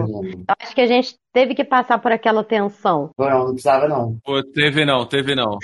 [0.59, 3.11] acho que a gente teve que passar por aquela tensão.
[3.19, 4.17] Não, não precisava, não.
[4.23, 5.57] Pô, teve não, teve não.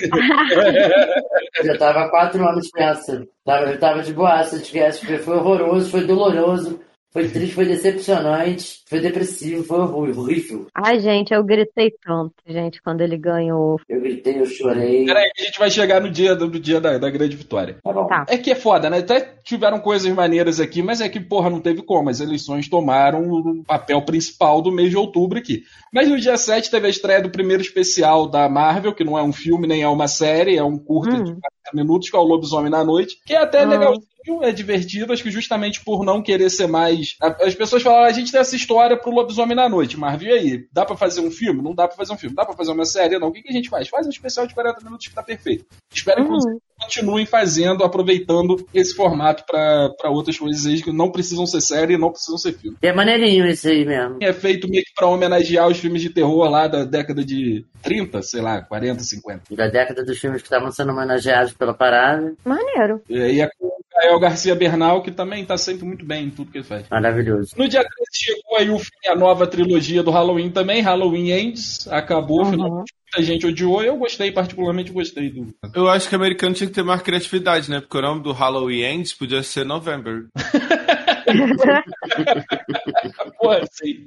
[1.57, 3.25] Eu já tava há quatro anos nessa.
[3.45, 6.81] Tava, eu tava de boaça, de foi foi horroroso, foi doloroso,
[7.11, 10.67] foi triste, foi decepcionante, foi depressivo, foi horrível.
[10.73, 13.79] Ai, gente, eu gritei tanto, gente, quando ele ganhou.
[13.87, 15.05] Eu gritei, eu chorei.
[15.05, 17.77] Peraí, que a gente vai chegar no dia, do, do dia da, da grande vitória.
[17.83, 18.07] Tá bom.
[18.07, 18.25] Tá.
[18.29, 18.99] É que é foda, né?
[18.99, 22.09] Até tiveram coisas maneiras aqui, mas é que, porra, não teve como.
[22.09, 25.63] As eleições tomaram o papel principal do mês de outubro aqui.
[25.93, 29.23] Mas no dia 7 teve a estreia do primeiro especial da Marvel, que não é
[29.23, 31.23] um filme nem é uma série, é um curta Hum.
[31.23, 31.41] de 40
[31.73, 33.69] minutos, que é o Lobisomem na Noite, que é até Hum.
[33.69, 34.07] legalzinho,
[34.43, 37.15] é divertido, acho que justamente por não querer ser mais.
[37.21, 40.39] As pessoas falam, "Ah, a gente tem essa história pro Lobisomem na Noite, Marvel, e
[40.39, 40.65] aí?
[40.71, 41.61] Dá pra fazer um filme?
[41.61, 42.35] Não dá pra fazer um filme.
[42.35, 43.17] Dá pra fazer uma série?
[43.19, 43.29] Não.
[43.29, 43.87] O que, que a gente faz?
[43.87, 45.65] Faz um especial de 40 minutos que tá perfeito.
[45.93, 46.59] Espero, inclusive, Hum.
[46.81, 51.97] continuem fazendo, aproveitando esse formato para outras coisas aí que não precisam ser série e
[51.97, 52.77] não precisam ser filme.
[52.81, 54.17] É maneirinho esse aí mesmo.
[54.21, 58.21] É feito meio que para homenagear os filmes de terror lá da década de 30,
[58.21, 59.55] sei lá, 40, 50.
[59.55, 62.33] Da década dos filmes que estavam sendo homenageados pela parada.
[62.43, 63.01] Maneiro.
[63.09, 63.70] E aí é com
[64.01, 66.85] Rafael Garcia Bernal, que também tá sempre muito bem em tudo que ele faz.
[66.89, 67.53] Maravilhoso.
[67.55, 71.87] No dia 13 chegou aí o filme, a nova trilogia do Halloween também, Halloween Ends,
[71.87, 72.51] acabou, Uhum.
[72.51, 75.53] finalmente muita gente odiou, eu gostei, particularmente gostei do...
[75.75, 77.81] Eu acho que o americano tinha que ter mais criatividade, né?
[77.81, 80.27] Porque o nome do Halloween Ends podia ser November.
[83.37, 84.05] Porra, sim.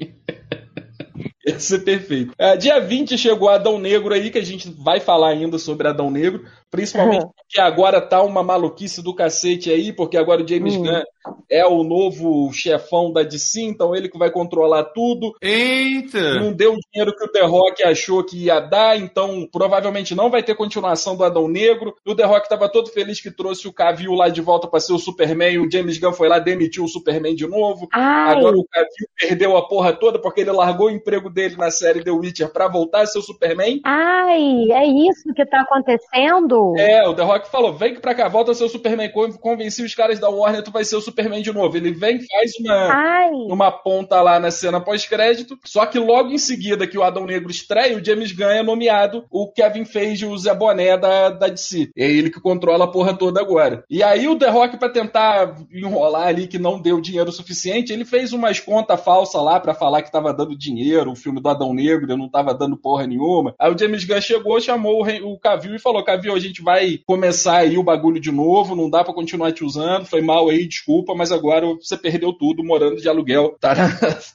[1.46, 2.32] Ia ser perfeito.
[2.38, 6.10] É, dia 20 chegou Adão Negro aí, que a gente vai falar ainda sobre Adão
[6.10, 6.44] Negro.
[6.70, 7.30] Principalmente Uhum.
[7.36, 10.82] porque agora tá uma maluquice do cacete aí, porque agora o James Hum.
[10.82, 11.02] Gunn
[11.48, 15.32] é o novo chefão da DC, então ele que vai controlar tudo.
[15.40, 16.34] Eita!
[16.40, 20.30] Não deu o dinheiro que o The Rock achou que ia dar, então provavelmente não
[20.30, 21.94] vai ter continuação do Adão Negro.
[22.04, 24.92] O The Rock tava todo feliz que trouxe o Cavill lá de volta pra ser
[24.94, 25.58] o Superman.
[25.60, 27.88] O James Gunn foi lá, demitiu o Superman de novo.
[27.92, 31.70] Ai, Agora o Cavill perdeu a porra toda porque ele largou o emprego dele na
[31.70, 33.80] série The Witcher pra voltar a ser o Superman.
[33.84, 36.74] ai, é isso que tá acontecendo?
[36.78, 39.10] É, o The Rock falou: vem pra cá, volta a ser o Superman.
[39.10, 41.76] Con- Convenci os caras da Warner, tu vai ser o Superman de novo.
[41.76, 42.74] Ele vem, faz uma.
[42.92, 45.58] Ai, numa ponta lá na cena pós-crédito.
[45.64, 49.24] Só que logo em seguida que o Adão Negro estreia, o James Gunn é nomeado
[49.30, 51.90] o Kevin Feige, o Zé Boné da, da DC.
[51.96, 53.84] É ele que controla a porra toda agora.
[53.90, 58.04] E aí o The Rock, pra tentar enrolar ali que não deu dinheiro suficiente, ele
[58.04, 62.10] fez umas contas falsas lá pra falar que tava dando dinheiro, filme do Adão Negro
[62.10, 63.54] e não tava dando porra nenhuma.
[63.58, 67.58] Aí o James Gunn chegou, chamou o, Cavill e falou: Cavill, a gente vai começar
[67.58, 71.14] aí o bagulho de novo, não dá pra continuar te usando, foi mal aí, desculpa,
[71.14, 73.88] mas agora você perdeu tudo morando de aluguel, tá na,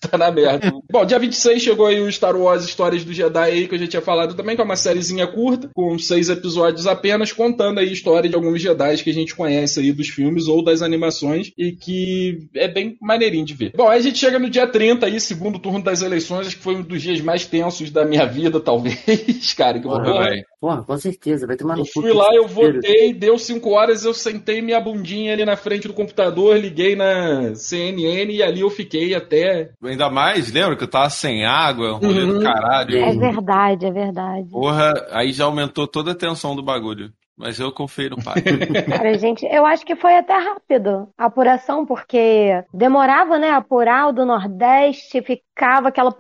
[0.10, 0.72] tá na merda.
[0.92, 3.88] Bom, dia 26 chegou aí o Star Wars Histórias do Jedi aí, que eu já
[3.88, 7.94] tinha falado também, que é uma sériezinha curta, com seis episódios apenas, contando aí a
[7.94, 11.72] história de alguns Jedi que a gente conhece aí dos filmes ou das animações e
[11.72, 13.74] que é bem maneirinho de ver.
[13.76, 16.64] Bom, aí a gente chega no dia 30 aí, segundo turno das eleições, acho que
[16.64, 20.30] foi um dos dias mais tensos da minha vida, talvez, cara, que eu vou Porra.
[20.60, 24.14] Porra, com certeza, vai tomar no eu fui lá, eu votei, deu 5 horas, eu
[24.14, 29.16] sentei minha bundinha ali na frente do computador, liguei na CNN e ali eu fiquei
[29.16, 29.72] até.
[29.82, 32.44] Ainda mais, lembra que eu tava sem água, um rolê do Uhum.
[32.44, 32.98] caralho.
[32.98, 34.50] é verdade, é verdade.
[34.50, 37.12] Porra, aí já aumentou toda a tensão do bagulho.
[37.40, 38.36] Mas eu confio no pai.
[38.86, 44.12] Cara, gente, eu acho que foi até rápido a apuração, porque demorava, né, apurar o
[44.12, 46.12] do Nordeste, ficava aquela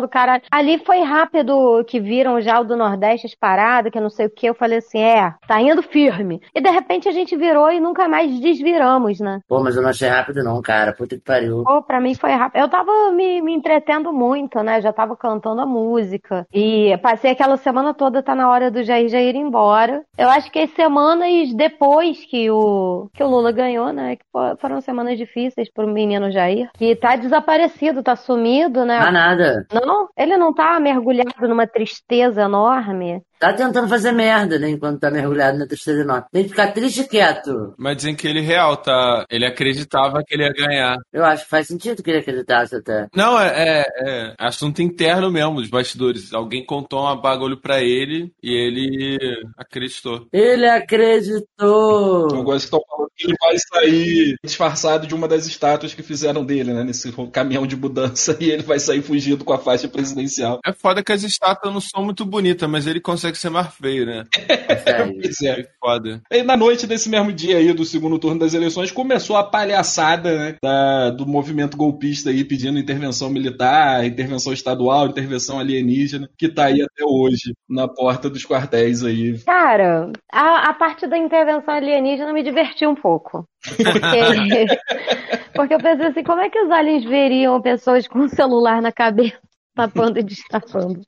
[0.00, 0.42] do caralho.
[0.50, 4.30] Ali foi rápido que viram já o do Nordeste, as paradas, que não sei o
[4.30, 4.46] que.
[4.46, 6.40] Eu falei assim, é, tá indo firme.
[6.54, 9.40] E de repente a gente virou e nunca mais desviramos, né?
[9.48, 10.92] Pô, mas eu não achei rápido não, cara.
[10.92, 11.62] Puta que pariu.
[11.64, 12.60] Pô, pra mim foi rápido.
[12.60, 14.80] Eu tava me, me entretendo muito, né?
[14.80, 16.46] Já tava cantando a música.
[16.52, 20.02] E passei aquela semana toda, tá na hora do Jair Jair ir embora.
[20.18, 24.16] Eu acho que as semanas depois que o, que o Lula ganhou, né?
[24.16, 26.68] Que fo- foram semanas difíceis pro menino Jair.
[26.76, 28.98] Que tá desaparecido, tá sumido, né?
[28.98, 29.59] Ah, nada.
[29.72, 33.22] Não, ele não tá mergulhado numa tristeza enorme.
[33.38, 34.68] Tá tentando fazer merda, né?
[34.68, 36.24] Enquanto tá mergulhado na tristeza enorme.
[36.30, 37.74] Tem que ficar triste e quieto.
[37.78, 39.24] Mas dizem que ele real, tá?
[39.30, 40.98] Ele acreditava que ele ia ganhar.
[41.10, 43.06] Eu acho que faz sentido que ele acreditasse até.
[43.16, 46.34] Não, é, é, é assunto interno mesmo, dos bastidores.
[46.34, 49.16] Alguém contou um bagulho pra ele e ele
[49.56, 50.26] acreditou.
[50.30, 52.28] Ele Eu acreditou.
[52.44, 56.44] gosto que estão falando que ele vai sair disfarçado de uma das estátuas que fizeram
[56.44, 56.84] dele, né?
[56.84, 60.60] Nesse caminhão de mudança, e ele vai sair fugido com a faixa presidencial.
[60.64, 64.06] É foda que as estátuas não são muito bonitas, mas ele consegue ser mais feio,
[64.06, 64.24] né?
[65.20, 65.60] Pois é.
[65.60, 66.22] É foda.
[66.30, 70.38] E na noite desse mesmo dia aí, do segundo turno das eleições, começou a palhaçada
[70.38, 76.66] né, da- do movimento golpista aí, pedindo intervenção militar, intervenção estadual, intervenção alienígena, que tá
[76.66, 79.38] aí até hoje, na porta dos quartéis aí.
[79.40, 83.44] Cara, a, a parte da intervenção alienígena me divertiu um pouco.
[83.62, 84.66] Porque,
[85.54, 88.92] porque eu pensei assim, como é que os aliens veriam pessoas com um celular na
[88.92, 89.38] cabeça?
[89.72, 91.00] Tapando e destapando.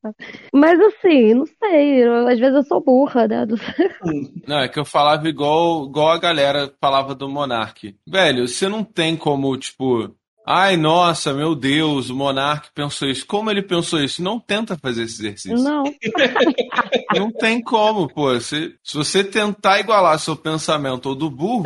[0.54, 2.04] Mas assim, não sei.
[2.04, 3.44] eu- às vezes eu sou burra, né?
[4.46, 7.94] Não é que eu falava igual, igual a galera falava do Monark.
[8.08, 10.14] Velho, você não tem como, tipo,
[10.46, 13.26] ai, nossa, meu Deus, o Monark pensou isso.
[13.26, 14.22] Como ele pensou isso?
[14.22, 15.58] Não tenta fazer esse exercício.
[15.58, 15.82] Não.
[17.18, 18.38] Não tem como, pô.
[18.40, 21.64] Se, se você tentar igualar seu pensamento ao do burro,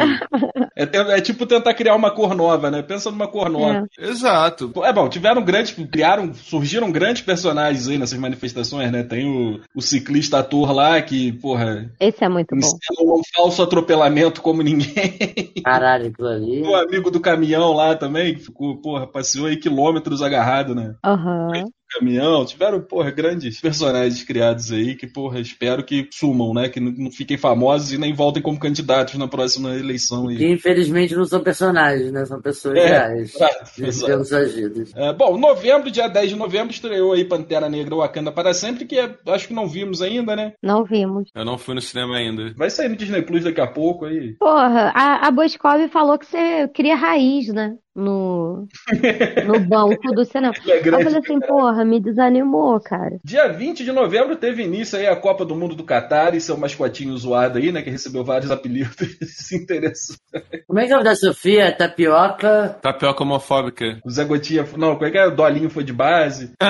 [0.76, 0.84] É,
[1.16, 2.82] é tipo tentar criar uma cor nova, né?
[2.82, 3.88] Pensa numa cor nova.
[3.99, 4.70] exato.
[4.84, 9.03] É bom, tiveram grandes, criaram, surgiram grandes personagens aí nessas manifestações, né?
[9.03, 13.16] Tem o, o ciclista ator lá que, porra, Esse é muito bom.
[13.16, 15.16] um falso atropelamento como ninguém.
[15.64, 16.61] Caralho, aquilo ali.
[16.68, 20.94] o amigo do caminhão lá também, que ficou, porra, passeou aí quilômetros agarrado, né?
[21.03, 21.53] Aham.
[21.91, 22.45] Caminhão.
[22.45, 26.68] Tiveram, porra, grandes personagens criados aí que, porra, espero que sumam, né?
[26.68, 30.37] Que não, fiquem famosos e nem voltem como candidatos na próxima eleição aí.
[30.37, 32.24] Que infelizmente não são personagens, né?
[32.24, 33.34] São pessoas É, reais.
[33.34, 34.49] exato, Vivendo exato.
[34.53, 34.93] vidas.
[34.95, 38.99] É, bom, novembro, dia 10 de novembro, estreou aí Pantera Negra Wakanda para sempre, que
[38.99, 40.53] é- acho que não vimos ainda, né?
[40.62, 41.30] Não vimos.
[41.34, 42.53] Eu não fui no cinema ainda.
[42.57, 44.34] Vai sair no Disney Plus daqui a pouco aí.
[44.39, 47.74] Porra, a, a Boscov falou que você cria raiz, né?
[47.97, 48.68] No,
[49.47, 50.53] no banco do cinema.
[50.66, 51.05] É Aí eu grande.
[51.05, 53.18] falei assim, porra, me desanimou, cara.
[53.24, 56.59] Dia 20 de novembro teve início aí a Copa do Mundo do Catar e seu
[56.59, 57.80] mascotinho zoado aí, né?
[57.80, 58.94] Que recebeu vários apelidos.
[59.24, 60.14] Se interessou.
[60.66, 61.72] Como é que é o nome da Sofia?
[61.72, 62.78] Tapioca?
[62.82, 63.99] Tapioca homofóbica.
[64.05, 65.26] O Zé Gotinha, não, como é que é?
[65.26, 66.53] O Dolinho foi de base.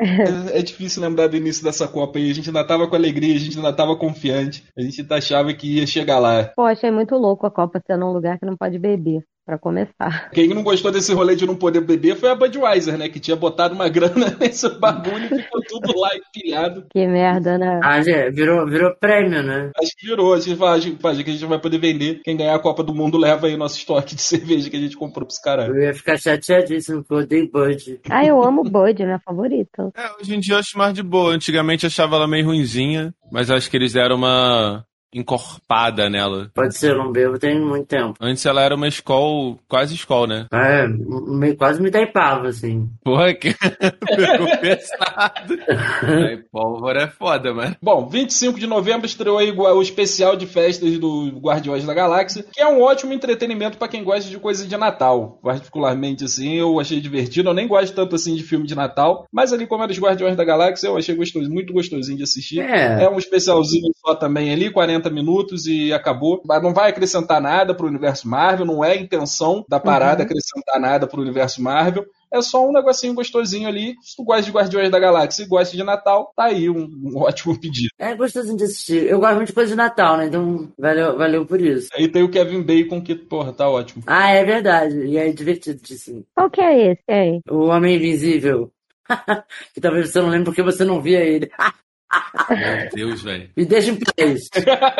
[0.00, 2.30] É, é difícil lembrar do início dessa Copa aí.
[2.30, 4.64] A gente ainda tava com alegria, a gente ainda tava confiante.
[4.76, 6.50] A gente achava que ia chegar lá.
[6.56, 10.28] Pô, achei muito louco a Copa ser num lugar que não pode beber, pra começar.
[10.30, 13.08] Quem não gostou desse rolê de não poder beber foi a Budweiser, né?
[13.08, 16.84] Que tinha botado uma grana nesse bagulho e ficou tudo lá empilhado.
[16.92, 17.80] Que merda, né?
[17.82, 19.70] Ah, já virou, virou prêmio, né?
[19.80, 20.34] Acho que virou.
[20.34, 22.20] A gente fala, a gente fala que a gente vai poder vender.
[22.22, 24.80] Quem ganhar a Copa do Mundo leva aí o nosso estoque de cerveja que a
[24.80, 25.66] gente comprou pros caras.
[25.66, 28.00] Eu ia ficar chateadíssimo porque eu odeio Bud.
[28.10, 29.90] Ah, eu amo Bud, é minha favorita.
[29.96, 31.32] É, hoje em dia eu acho mais de boa.
[31.32, 34.84] Antigamente eu achava ela meio ruinzinha, mas acho que eles deram uma
[35.14, 36.50] encorpada nela.
[36.54, 38.14] Pode ser, eu não bebo tem muito tempo.
[38.20, 40.46] Antes ela era uma escola, quase escola, né?
[40.52, 42.88] É, meio, quase me taipava, assim.
[43.02, 45.58] Porra, que pegou pesado.
[46.28, 47.76] Aí, pólvora é foda, mano.
[47.82, 52.60] Bom, 25 de novembro estreou aí o especial de festas do Guardiões da Galáxia, que
[52.60, 55.38] é um ótimo entretenimento pra quem gosta de coisa de Natal.
[55.42, 57.50] Particularmente, assim, eu achei divertido.
[57.50, 60.36] Eu nem gosto tanto assim de filme de Natal, mas ali, como era os Guardiões
[60.36, 62.60] da Galáxia, eu achei gostoso, muito gostosinho de assistir.
[62.60, 63.04] É.
[63.04, 66.42] É um especialzinho só também ali, 40 minutos e acabou.
[66.44, 70.80] Mas Não vai acrescentar nada pro universo Marvel, não é a intenção da parada acrescentar
[70.80, 72.04] nada pro universo Marvel.
[72.30, 73.94] É só um negocinho gostosinho ali.
[74.02, 77.16] Se tu gosta de Guardiões da Galáxia e gosta de Natal, tá aí um, um
[77.22, 77.88] ótimo pedido.
[77.98, 79.06] É gostosinho de assistir.
[79.06, 80.26] Eu gosto muito de coisa de Natal, né?
[80.26, 81.88] Então valeu, valeu por isso.
[81.94, 84.02] Aí tem o Kevin Bacon, que, porra, tá ótimo.
[84.06, 85.06] Ah, é verdade.
[85.06, 86.24] E é divertidíssimo.
[86.34, 87.40] Qual que é esse aí?
[87.50, 88.70] O Homem Invisível.
[89.74, 91.50] que talvez você não lembre porque você não via ele.
[92.50, 93.50] Meu Deus, velho.
[93.56, 94.48] Me deixa em paz.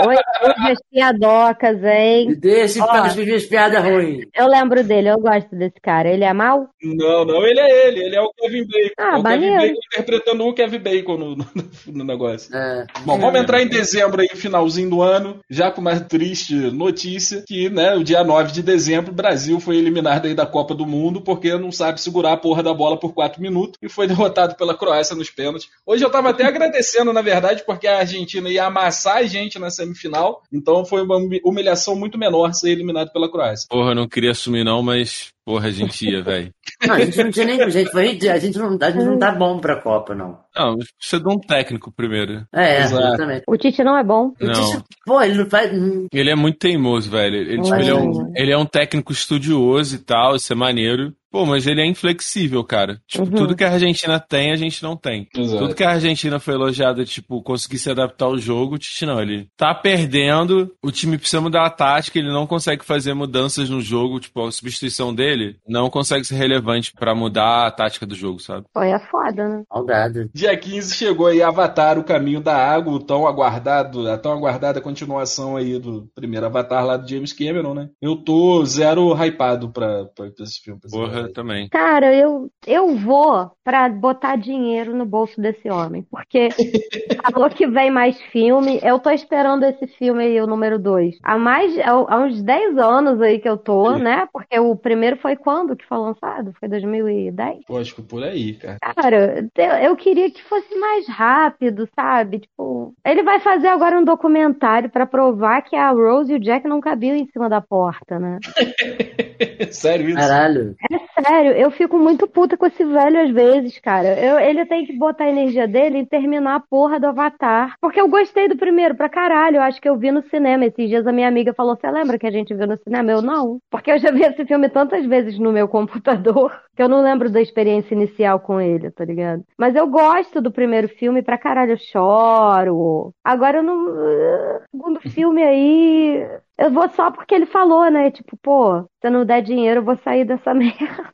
[0.06, 2.28] Oi, oi, as piadocas, hein?
[2.28, 4.26] Me deixa em paz ver as piadas ruins.
[4.34, 6.08] Eu lembro dele, eu gosto desse cara.
[6.08, 6.68] Ele é mau?
[6.82, 8.94] Não, não, ele é ele, ele é o Kevin Bacon.
[8.98, 9.56] Ah, é o Kevin.
[9.56, 11.46] Bacon interpretando o Kevin Bacon no, no,
[11.86, 12.54] no negócio.
[12.54, 12.86] É.
[13.04, 17.70] Bom, vamos entrar em dezembro aí, finalzinho do ano, já com uma triste notícia, que,
[17.70, 21.20] né, o dia 9 de dezembro, o Brasil foi eliminado aí da Copa do Mundo
[21.20, 24.76] porque não sabe segurar a porra da bola por 4 minutos e foi derrotado pela
[24.76, 25.68] Croácia nos pênaltis.
[25.86, 29.70] Hoje eu tava até agradecendo, na verdade, porque a Argentina ia amassar a gente na
[29.70, 33.66] semifinal, então foi uma humilhação muito menor ser eliminado pela Croácia.
[33.68, 36.52] Porra, eu não queria assumir não, mas porra, a gente ia, velho.
[36.86, 37.70] Não, a gente não tinha nem.
[37.70, 38.32] Gente, foi ridículo.
[38.32, 40.38] A gente não, a gente não tá bom pra Copa, não.
[40.58, 42.44] Não, precisa de um técnico primeiro.
[42.52, 43.44] É, exatamente.
[43.46, 44.32] O Tite não é bom.
[44.40, 44.52] O Não.
[44.52, 45.70] Tite- Pô, ele não faz.
[46.12, 47.36] Ele é muito teimoso, velho.
[47.36, 51.12] Ele, tipo, ele é um, ele é um técnico estudioso e tal, isso é maneiro.
[51.30, 53.02] Pô, mas ele é inflexível, cara.
[53.06, 53.30] Tipo, Uhum.
[53.30, 55.28] tudo que a Argentina tem, a gente não tem.
[55.36, 55.58] Exato.
[55.62, 59.20] Tudo que a Argentina foi elogiada, tipo, conseguir se adaptar ao jogo, o Tite não.
[59.20, 63.78] Ele tá perdendo, o time precisa mudar a tática, ele não consegue fazer mudanças no
[63.82, 68.38] jogo, tipo, a substituição dele não consegue ser relevante pra mudar a tática do jogo,
[68.40, 68.64] sabe?
[68.72, 69.62] Pô, é foda, né?
[69.70, 70.30] Maldade.
[70.48, 74.80] Dia 15 chegou aí Avatar, o caminho da água, o tão aguardado, a tão aguardada
[74.80, 77.90] continuação aí do primeiro Avatar lá do James Cameron, né?
[78.00, 80.80] Eu tô zero hypado pra, pra esse filme.
[80.80, 81.32] pra esse Porra, filme.
[81.34, 81.68] também.
[81.68, 86.48] Cara, eu, eu vou pra botar dinheiro no bolso desse homem, porque
[87.30, 88.80] falou que vem mais filme.
[88.82, 91.16] Eu tô esperando esse filme aí, o número 2.
[91.22, 94.26] Há mais, há, uns 10 anos aí que eu tô, né?
[94.32, 96.54] Porque o primeiro foi quando que foi lançado?
[96.58, 97.66] Foi 2010?
[97.66, 98.78] Pô, acho que por aí, cara.
[98.80, 102.40] Cara, eu, eu queria que fosse mais rápido, sabe?
[102.40, 106.66] Tipo, ele vai fazer agora um documentário pra provar que a Rose e o Jack
[106.66, 108.38] não cabiam em cima da porta, né?
[109.70, 110.16] Sério isso?
[110.18, 110.74] Caralho.
[110.90, 114.18] É sério, eu fico muito puta com esse velho às vezes, cara.
[114.18, 117.74] Eu- ele tem que botar a energia dele em terminar a porra do Avatar.
[117.80, 119.56] Porque eu gostei do primeiro pra caralho.
[119.56, 120.64] Eu acho que eu vi no cinema.
[120.64, 123.10] Esses dias a minha amiga falou: Você lembra que a gente viu no cinema?
[123.10, 123.58] Eu não.
[123.70, 127.28] Porque eu já vi esse filme tantas vezes no meu computador que eu não lembro
[127.28, 129.42] da experiência inicial com ele, tá ligado?
[129.58, 131.72] Mas eu gosto do primeiro filme pra caralho.
[131.72, 133.12] Eu choro.
[133.24, 134.60] Agora eu não.
[134.70, 136.24] Segundo filme aí.
[136.56, 138.12] Eu vou só porque ele falou, né?
[138.12, 141.12] Tipo, pô, se eu não der dinheiro, eu vou sair dessa merda.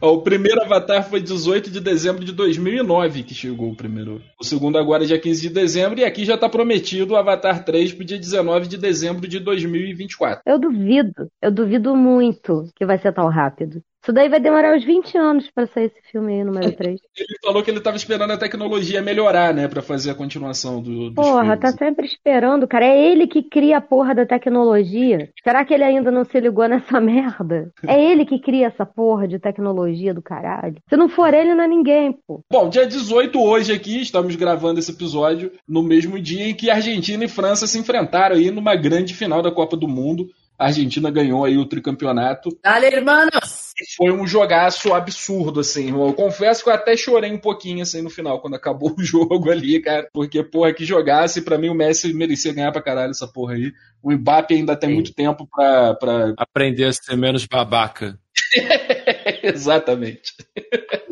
[0.00, 4.22] O primeiro Avatar foi 18 de dezembro de 2009 que chegou o primeiro.
[4.40, 7.62] O segundo agora é dia 15 de dezembro e aqui já tá prometido o Avatar
[7.62, 10.42] 3 pro dia 19 de dezembro de 2024.
[10.46, 13.82] Eu duvido, eu duvido muito que vai ser tão rápido.
[14.04, 17.00] Isso daí vai demorar uns 20 anos pra sair esse filme aí, número 3.
[17.16, 21.06] Ele falou que ele tava esperando a tecnologia melhorar, né, pra fazer a continuação do,
[21.08, 21.60] dos Porra, filmes.
[21.60, 22.84] tá sempre esperando, cara.
[22.84, 25.30] É ele que cria a porra da tecnologia.
[25.42, 27.72] Será que ele ainda não se ligou nessa merda?
[27.86, 30.76] É ele que cria essa porra de tecnologia do caralho.
[30.86, 32.40] Se não for ele, não é ninguém, pô.
[32.52, 37.24] Bom, dia 18 hoje aqui, estamos gravando esse episódio no mesmo dia em que Argentina
[37.24, 40.26] e França se enfrentaram aí numa grande final da Copa do Mundo.
[40.58, 42.56] A Argentina ganhou aí o tricampeonato.
[42.62, 43.72] Dale, hermanos!
[43.96, 45.90] Foi um jogaço absurdo, assim.
[45.90, 49.50] Eu confesso que eu até chorei um pouquinho, assim, no final, quando acabou o jogo
[49.50, 50.08] ali, cara.
[50.12, 53.72] Porque, porra, que jogasse, pra mim o Messi merecia ganhar pra caralho essa porra aí.
[54.02, 54.94] O Mbappe ainda tem Sim.
[54.94, 55.94] muito tempo pra...
[55.94, 56.34] pra...
[56.36, 58.18] Aprender a ser menos babaca.
[59.42, 60.34] Exatamente.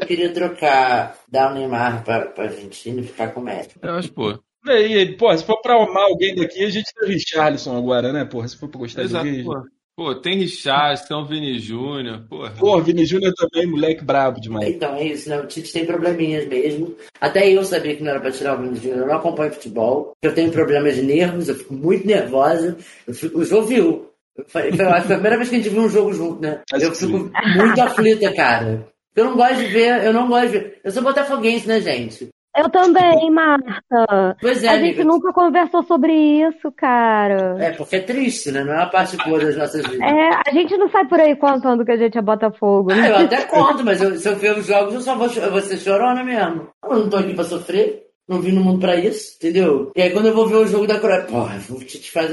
[0.01, 3.71] Eu queria trocar, dar o Neymar pra, pra Argentina e ficar com o Messi.
[3.83, 4.39] Eu acho, pô.
[4.65, 8.13] E aí, porra, se for pra amar alguém daqui, a gente tem o Richarlison agora,
[8.13, 8.47] né, porra?
[8.49, 9.45] Se for pra gostar Exato, de alguém...
[9.45, 9.69] pô.
[9.95, 12.51] Pô, tem Richard, tem o Vini Júnior, porra.
[12.53, 14.67] Porra, Vini Júnior também, moleque brabo demais.
[14.67, 15.39] Então é isso, né?
[15.39, 16.97] O Tite tem probleminhas mesmo.
[17.21, 19.01] Até eu sabia que não era pra tirar o Vini Júnior.
[19.01, 20.13] Eu não acompanho futebol.
[20.23, 22.79] Eu tenho problemas de nervos, eu fico muito nervosa.
[23.07, 24.11] Eu fico, o João viu.
[24.47, 26.63] Foi- foi a primeira vez que a gente viu um jogo junto, né?
[26.73, 28.89] Acho Eu fico muito aflita, cara.
[29.15, 30.81] Eu não gosto de ver, eu não gosto de ver.
[30.83, 32.31] Eu sou botafoguense, né, gente?
[32.57, 34.37] Eu também, Marta.
[34.41, 35.05] Pois é, A gente amiga.
[35.05, 37.57] nunca conversou sobre isso, cara.
[37.59, 38.63] É, porque é triste, né?
[38.65, 40.01] Não é uma parte boa das nossas vidas.
[40.01, 43.11] É, a gente não sai por aí contando que a gente é Botafogo, Ah, né?
[43.11, 45.61] eu até conto, mas eu- se eu ver os jogos, eu só vou, eu vou
[45.61, 46.69] ser chorona mesmo.
[46.85, 48.03] Eu não tô aqui pra sofrer.
[48.29, 49.93] Não vim no mundo pra isso, entendeu?
[49.97, 52.31] E aí quando eu vou ver o jogo da Coreia, porra, o Tite faz.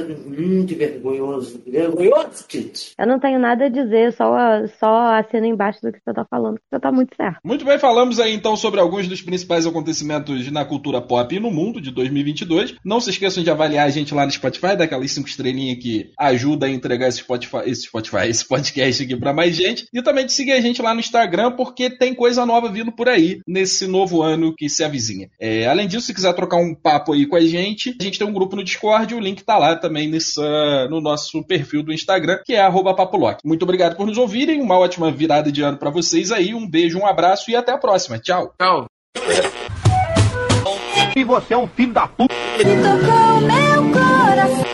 [0.67, 1.61] Que vergonhoso.
[1.65, 2.93] Vergonhoso, Tite.
[2.97, 4.31] Eu não tenho nada a dizer, só,
[4.79, 7.39] só assino embaixo do que você tá falando, que você tá muito certo.
[7.43, 11.51] Muito bem, falamos aí então sobre alguns dos principais acontecimentos na cultura pop e no
[11.51, 12.75] mundo de 2022.
[12.85, 16.67] Não se esqueçam de avaliar a gente lá no Spotify, daquelas cinco estrelinhas que ajuda
[16.67, 19.87] a entregar esse Spotify, esse Spotify, esse podcast aqui pra mais gente.
[19.93, 23.09] E também de seguir a gente lá no Instagram, porque tem coisa nova vindo por
[23.09, 25.29] aí nesse novo ano que se avizinha.
[25.39, 28.27] É, além disso, se quiser trocar um papo aí com a gente, a gente tem
[28.27, 32.39] um grupo no Discord, o link tá lá também nessa, no nosso perfil do Instagram,
[32.45, 33.39] que é arroba papolock.
[33.45, 36.99] Muito obrigado por nos ouvirem, uma ótima virada de ano pra vocês aí, um beijo,
[36.99, 38.19] um abraço e até a próxima.
[38.19, 38.53] Tchau!
[38.61, 38.87] Tchau.
[41.15, 42.35] E você é um filho da puta.
[42.35, 44.65] tocou meu coração.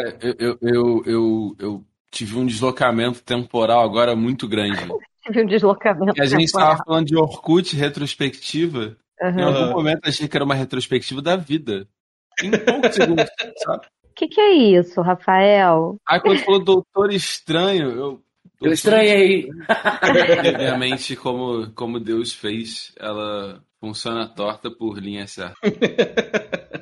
[0.00, 4.80] Eu, eu, eu, eu, eu tive um deslocamento temporal agora muito grande.
[5.22, 6.18] Tive um deslocamento.
[6.18, 8.96] E a gente estava falando de Orkut retrospectiva.
[9.20, 9.44] Em Aham.
[9.44, 11.86] algum momento achei que era uma retrospectiva da vida.
[12.42, 13.26] Em poucos segundos,
[13.62, 13.86] sabe?
[14.02, 15.96] O que, que é isso, Rafael?
[16.08, 18.22] Aí quando falou Doutor Estranho, eu.
[18.62, 19.48] Eu estranhei.
[20.02, 25.56] Obviamente, como, como Deus fez, ela funciona torta por linha certa.